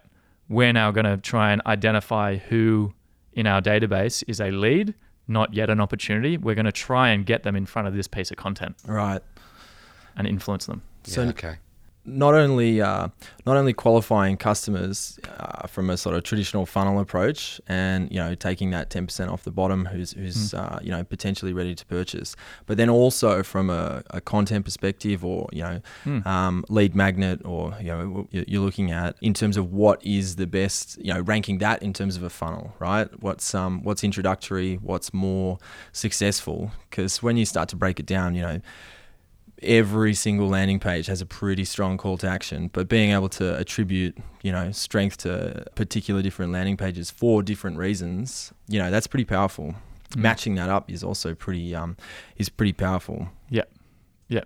we're 0.49 0.73
now 0.73 0.91
going 0.91 1.05
to 1.05 1.17
try 1.17 1.51
and 1.51 1.61
identify 1.65 2.37
who 2.37 2.93
in 3.33 3.45
our 3.47 3.61
database 3.61 4.23
is 4.27 4.41
a 4.41 4.49
lead, 4.51 4.95
not 5.27 5.53
yet 5.53 5.69
an 5.69 5.79
opportunity. 5.79 6.37
We're 6.37 6.55
going 6.55 6.65
to 6.65 6.71
try 6.71 7.09
and 7.09 7.25
get 7.25 7.43
them 7.43 7.55
in 7.55 7.65
front 7.65 7.87
of 7.87 7.93
this 7.93 8.07
piece 8.07 8.31
of 8.31 8.37
content 8.37 8.75
Right. 8.85 9.21
and 10.15 10.25
influence 10.27 10.65
them. 10.65 10.81
So 11.03 11.23
yeah, 11.23 11.29
okay 11.29 11.55
not 12.07 12.33
only 12.33 12.81
uh, 12.81 13.09
not 13.45 13.57
only 13.57 13.73
qualifying 13.73 14.37
customers 14.37 15.19
uh, 15.37 15.67
from 15.67 15.89
a 15.89 15.97
sort 15.97 16.15
of 16.15 16.23
traditional 16.23 16.65
funnel 16.65 16.99
approach, 16.99 17.59
and 17.67 18.09
you 18.11 18.17
know 18.17 18.33
taking 18.33 18.71
that 18.71 18.89
ten 18.89 19.05
percent 19.05 19.29
off 19.29 19.43
the 19.43 19.51
bottom, 19.51 19.85
who's 19.85 20.13
who's 20.13 20.53
uh, 20.53 20.79
you 20.81 20.89
know 20.89 21.03
potentially 21.03 21.53
ready 21.53 21.75
to 21.75 21.85
purchase, 21.85 22.35
but 22.65 22.77
then 22.77 22.89
also 22.89 23.43
from 23.43 23.69
a, 23.69 24.01
a 24.11 24.21
content 24.21 24.63
perspective, 24.65 25.25
or 25.25 25.49
you 25.51 25.61
know 25.63 25.81
um, 26.25 26.63
lead 26.69 26.95
magnet, 26.95 27.41
or 27.45 27.75
you 27.79 27.87
know 27.89 28.27
you- 28.31 28.45
you're 28.47 28.63
looking 28.63 28.89
at 28.91 29.15
in 29.21 29.33
terms 29.33 29.57
of 29.57 29.71
what 29.73 30.03
is 30.05 30.37
the 30.37 30.47
best, 30.47 30.97
you 31.03 31.13
know 31.13 31.19
ranking 31.21 31.57
that 31.59 31.83
in 31.83 31.91
terms 31.93 32.15
of 32.15 32.23
a 32.23 32.29
funnel, 32.29 32.73
right? 32.79 33.07
What's 33.21 33.53
um 33.53 33.83
what's 33.83 34.03
introductory, 34.03 34.75
what's 34.81 35.13
more 35.13 35.57
successful? 35.91 36.71
Because 36.89 37.21
when 37.21 37.35
you 37.37 37.45
start 37.45 37.67
to 37.69 37.75
break 37.75 37.99
it 37.99 38.05
down, 38.05 38.33
you 38.35 38.41
know 38.41 38.61
every 39.61 40.13
single 40.13 40.47
landing 40.47 40.79
page 40.79 41.07
has 41.07 41.21
a 41.21 41.25
pretty 41.25 41.65
strong 41.65 41.97
call 41.97 42.17
to 42.17 42.27
action, 42.27 42.69
but 42.73 42.87
being 42.87 43.11
able 43.11 43.29
to 43.29 43.57
attribute, 43.57 44.17
you 44.43 44.51
know, 44.51 44.71
strength 44.71 45.17
to 45.17 45.65
particular 45.75 46.21
different 46.21 46.51
landing 46.51 46.77
pages 46.77 47.09
for 47.09 47.41
different 47.41 47.77
reasons, 47.77 48.53
you 48.67 48.79
know, 48.79 48.91
that's 48.91 49.07
pretty 49.07 49.25
powerful. 49.25 49.75
Matching 50.15 50.55
that 50.55 50.69
up 50.69 50.89
is 50.89 51.03
also 51.03 51.35
pretty 51.35 51.75
um 51.75 51.97
is 52.37 52.49
pretty 52.49 52.73
powerful. 52.73 53.27
Yeah. 53.49 53.63
Yeah. 54.29 54.43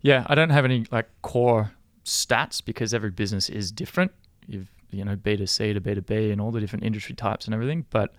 Yeah. 0.00 0.26
I 0.26 0.34
don't 0.34 0.50
have 0.50 0.64
any 0.64 0.86
like 0.90 1.08
core 1.22 1.72
stats 2.04 2.64
because 2.64 2.92
every 2.92 3.10
business 3.10 3.48
is 3.48 3.70
different. 3.70 4.10
You've, 4.48 4.68
you 4.90 5.04
know, 5.04 5.14
B2C 5.16 5.74
to 5.74 5.80
B2B 5.80 6.32
and 6.32 6.40
all 6.40 6.50
the 6.50 6.60
different 6.60 6.84
industry 6.84 7.14
types 7.14 7.44
and 7.44 7.54
everything. 7.54 7.84
But 7.90 8.14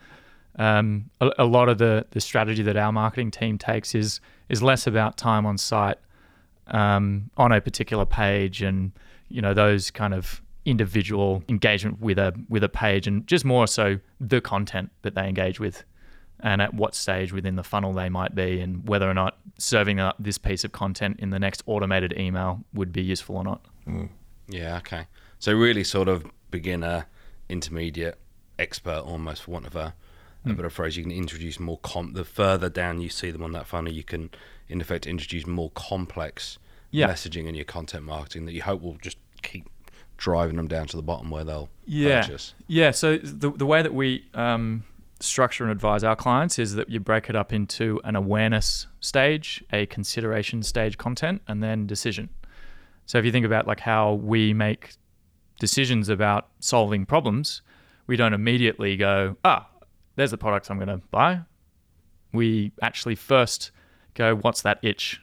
um, 0.58 1.10
a, 1.20 1.32
a 1.40 1.46
lot 1.46 1.68
of 1.68 1.78
the, 1.78 2.06
the 2.12 2.22
strategy 2.22 2.64
that 2.64 2.78
our 2.78 2.92
marketing 2.92 3.32
team 3.32 3.58
takes 3.58 3.94
is, 3.94 4.22
is 4.50 4.64
less 4.64 4.88
about 4.88 5.18
time 5.18 5.46
on 5.46 5.58
site 5.58 5.98
um, 6.68 7.30
on 7.38 7.52
a 7.52 7.62
particular 7.62 8.06
page 8.06 8.62
and, 8.62 8.92
you 9.30 9.42
know, 9.42 9.54
those 9.54 9.92
kind 9.92 10.14
of 10.14 10.42
individual 10.66 11.44
engagement 11.48 12.00
with 12.02 12.20
a, 12.20 12.34
with 12.50 12.64
a 12.64 12.70
page 12.70 13.08
and 13.08 13.26
just 13.26 13.46
more 13.46 13.68
so 13.68 14.00
the 14.20 14.42
content 14.42 14.90
that 15.02 15.16
they 15.16 15.28
engage 15.28 15.60
with 15.60 15.84
and 16.42 16.62
at 16.62 16.74
what 16.74 16.94
stage 16.94 17.34
within 17.34 17.56
the 17.56 17.64
funnel 17.64 17.94
they 17.94 18.10
might 18.10 18.36
be, 18.36 18.60
and 18.60 18.88
whether 18.88 19.10
or 19.10 19.14
not 19.14 19.40
serving 19.58 20.00
up 20.00 20.16
this 20.20 20.38
piece 20.38 20.64
of 20.64 20.72
content 20.72 21.20
in 21.20 21.32
the 21.32 21.40
next 21.40 21.64
automated 21.66 22.14
email 22.18 22.64
would 22.74 22.92
be 22.94 23.02
useful 23.02 23.38
or 23.38 23.44
not. 23.44 23.66
yeah 24.48 24.78
okay 24.78 25.08
so 25.40 25.52
really 25.54 25.84
sort 25.84 26.08
of 26.08 26.26
beginner 26.52 27.06
intermediate 27.50 28.18
expert 28.60 29.00
almost 29.00 29.44
for 29.44 29.52
want 29.52 29.66
of 29.66 29.76
a, 29.76 29.94
a 30.52 30.54
better 30.56 30.70
phrase 30.70 30.98
you 30.98 31.04
can 31.04 31.12
introduce 31.12 31.60
more 31.60 31.80
com 31.80 32.14
the 32.14 32.24
further 32.26 32.70
down 32.70 33.02
you 33.02 33.10
see 33.10 33.32
them 33.32 33.44
on 33.44 33.52
that 33.52 33.68
funnel 33.68 33.92
you 33.92 34.04
can 34.04 34.30
in 34.68 34.82
effect 34.82 35.06
introduce 35.08 35.46
more 35.48 35.70
complex 35.72 36.58
Yeah. 36.92 37.08
messaging 37.10 37.48
in 37.48 37.56
your 37.56 37.66
content 37.66 38.04
marketing 38.06 38.46
that 38.46 38.54
you 38.54 38.62
hope 38.62 38.82
will 38.82 38.98
just 39.02 39.18
keep 39.42 39.70
driving 40.18 40.56
them 40.58 40.68
down 40.68 40.88
to 40.88 40.98
the 40.98 41.04
bottom 41.04 41.30
where 41.30 41.44
they'll 41.44 41.70
Yeah. 41.86 42.22
purchase 42.22 42.54
Yeah. 42.68 42.92
So 42.92 43.18
the 43.18 43.52
the 43.52 43.66
way 43.66 43.82
that 43.82 43.94
we 43.94 44.26
um, 44.34 44.84
structure 45.20 45.64
and 45.64 45.72
advise 45.72 46.04
our 46.04 46.16
clients 46.16 46.60
is 46.60 46.76
that 46.76 46.90
you 46.90 47.00
break 47.00 47.30
it 47.30 47.36
up 47.36 47.52
into 47.54 48.00
an 48.04 48.16
awareness 48.16 48.88
stage, 49.00 49.64
a 49.74 49.86
consideration 49.88 50.62
stage 50.64 50.98
content, 50.98 51.42
and 51.48 51.64
then 51.64 51.88
decision. 51.88 52.30
So 53.06 53.18
if 53.18 53.26
you 53.26 53.32
think 53.32 53.46
about 53.46 53.66
like 53.68 53.80
how 53.80 54.14
we 54.14 54.54
make 54.54 54.94
decisions 55.60 56.10
about 56.10 56.50
solving 56.60 57.06
problems, 57.06 57.62
we 58.06 58.16
don't 58.16 58.34
immediately 58.34 58.96
go, 58.96 59.38
ah, 59.44 59.68
there's 60.18 60.32
the 60.32 60.38
products 60.38 60.70
I'm 60.70 60.78
going 60.78 60.90
to 60.90 61.02
buy. 61.10 61.40
We 62.34 62.74
actually 62.82 63.16
first 63.16 63.72
go, 64.16 64.36
what's 64.36 64.64
that 64.64 64.80
itch? 64.82 65.22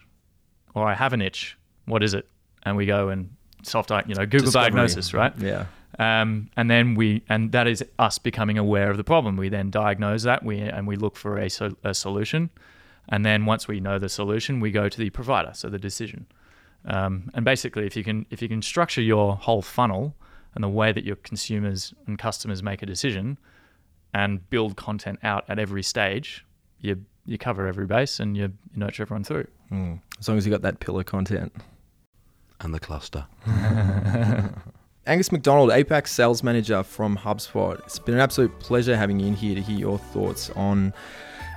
Or 0.75 0.87
I 0.87 0.95
have 0.95 1.13
an 1.13 1.21
itch. 1.21 1.59
What 1.85 2.03
is 2.03 2.15
it? 2.15 2.27
And 2.63 2.77
we 2.77 2.87
go 2.87 3.11
and 3.11 3.37
self, 3.63 3.91
you 3.91 4.15
know, 4.15 4.25
Google 4.25 4.47
Discovery. 4.47 4.71
diagnosis, 4.71 5.13
right? 5.13 5.33
Yeah. 5.39 5.67
um, 5.99 6.49
and 6.57 6.71
then 6.71 6.95
we 6.95 7.23
and 7.29 7.53
that 7.53 7.67
is 7.67 7.85
us 7.99 8.19
becoming 8.19 8.57
aware 8.57 8.91
of 8.91 8.97
the 8.97 9.05
problem. 9.05 9.37
We 9.37 9.49
then 9.49 9.71
diagnose 9.71 10.23
that 10.23 10.43
we 10.43 10.61
and 10.61 10.87
we 10.87 10.97
look 10.97 11.17
for 11.17 11.39
a, 11.39 11.51
so, 11.51 11.77
a 11.85 11.93
solution, 11.93 12.51
and 13.09 13.25
then 13.25 13.45
once 13.47 13.69
we 13.69 13.81
know 13.81 13.99
the 13.99 14.09
solution, 14.09 14.61
we 14.61 14.71
go 14.71 14.89
to 14.89 14.99
the 14.99 15.11
provider, 15.11 15.51
so 15.55 15.69
the 15.69 15.79
decision. 15.79 16.27
Um, 16.87 17.31
and 17.35 17.45
basically, 17.45 17.87
if 17.87 17.97
you 17.97 18.05
can 18.05 18.27
if 18.31 18.41
you 18.43 18.49
can 18.49 18.63
structure 18.63 19.03
your 19.03 19.37
whole 19.37 19.63
funnel 19.63 20.15
and 20.55 20.65
the 20.65 20.69
way 20.69 20.93
that 20.93 21.05
your 21.05 21.17
consumers 21.17 21.95
and 22.07 22.19
customers 22.19 22.63
make 22.63 22.83
a 22.83 22.87
decision, 22.87 23.39
and 24.15 24.49
build 24.49 24.77
content 24.77 25.19
out 25.23 25.45
at 25.49 25.59
every 25.59 25.83
stage, 25.83 26.47
you 26.81 27.05
you 27.27 27.39
cover 27.39 27.67
every 27.67 27.87
base 27.87 28.21
and 28.21 28.37
you, 28.37 28.45
you 28.45 28.79
nurture 28.79 29.03
everyone 29.03 29.25
through. 29.25 29.47
Mm. 29.73 30.01
As 30.19 30.29
long 30.29 30.39
as 30.39 30.47
you 30.47 30.53
got 30.53 30.63
that 30.63 30.81
pillar 30.81 31.05
content. 31.05 31.53
and 32.61 32.73
the 32.73 32.81
cluster 32.81 33.27
Angus 35.07 35.31
McDonald, 35.33 35.71
APAC 35.71 36.09
sales 36.09 36.43
manager 36.43 36.83
from 36.83 37.19
HubSpot. 37.19 37.79
It's 37.81 37.99
been 37.99 38.15
an 38.15 38.21
absolute 38.21 38.59
pleasure 38.59 38.97
having 38.97 39.21
you 39.21 39.27
in 39.27 39.35
here 39.35 39.55
to 39.55 39.61
hear 39.61 39.77
your 39.79 39.99
thoughts 39.99 40.49
on 40.51 40.95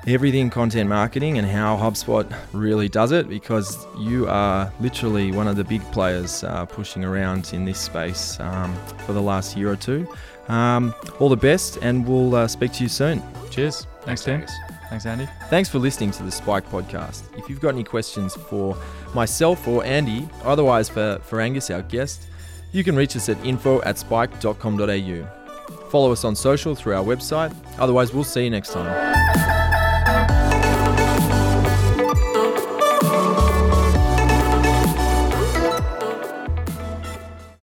everything 0.06 0.50
content 0.50 0.90
marketing 0.90 1.38
and 1.38 1.48
how 1.48 1.78
HubSpot 1.78 2.30
really 2.52 2.90
does 2.90 3.14
it 3.14 3.30
because 3.30 3.88
you 3.98 4.28
are 4.28 4.72
literally 4.82 5.32
one 5.32 5.48
of 5.48 5.56
the 5.56 5.64
big 5.64 5.82
players 5.94 6.44
uh, 6.44 6.66
pushing 6.66 7.06
around 7.06 7.54
in 7.54 7.64
this 7.64 7.80
space 7.80 8.38
um, 8.42 8.76
for 9.06 9.14
the 9.14 9.22
last 9.22 9.56
year 9.56 9.72
or 9.72 9.78
two. 9.78 10.06
Um, 10.48 10.94
all 11.20 11.30
the 11.30 11.38
best, 11.38 11.78
and 11.82 12.08
we'll 12.08 12.36
uh, 12.36 12.48
speak 12.48 12.74
to 12.74 12.84
you 12.84 12.90
soon. 12.90 13.22
Cheers. 13.50 13.88
Thanks, 14.02 14.24
Tim. 14.24 14.36
Angus. 14.42 14.52
Thanks, 14.90 15.06
Andy. 15.06 15.28
Thanks 15.50 15.70
for 15.70 15.80
listening 15.80 16.12
to 16.12 16.24
the 16.24 16.32
Spike 16.32 16.70
podcast. 16.70 17.24
If 17.38 17.50
you've 17.50 17.60
got 17.60 17.70
any 17.70 17.84
questions 17.84 18.36
for 18.36 18.78
myself 19.14 19.68
or 19.68 19.84
Andy, 19.84 20.30
otherwise 20.44 20.88
for, 20.88 21.20
for 21.24 21.42
Angus, 21.42 21.70
our 21.70 21.82
guest, 21.82 22.28
you 22.72 22.84
can 22.84 22.96
reach 22.96 23.16
us 23.16 23.28
at 23.28 23.44
info 23.46 23.82
at 23.82 23.98
spike.com.au. 23.98 25.28
Follow 25.90 26.12
us 26.12 26.24
on 26.24 26.36
social 26.36 26.76
through 26.76 26.96
our 26.96 27.04
website. 27.04 27.54
Otherwise, 27.80 28.14
we'll 28.14 28.24
see 28.24 28.46
you 28.46 28.50
next 28.50 28.72
time. 28.72 29.47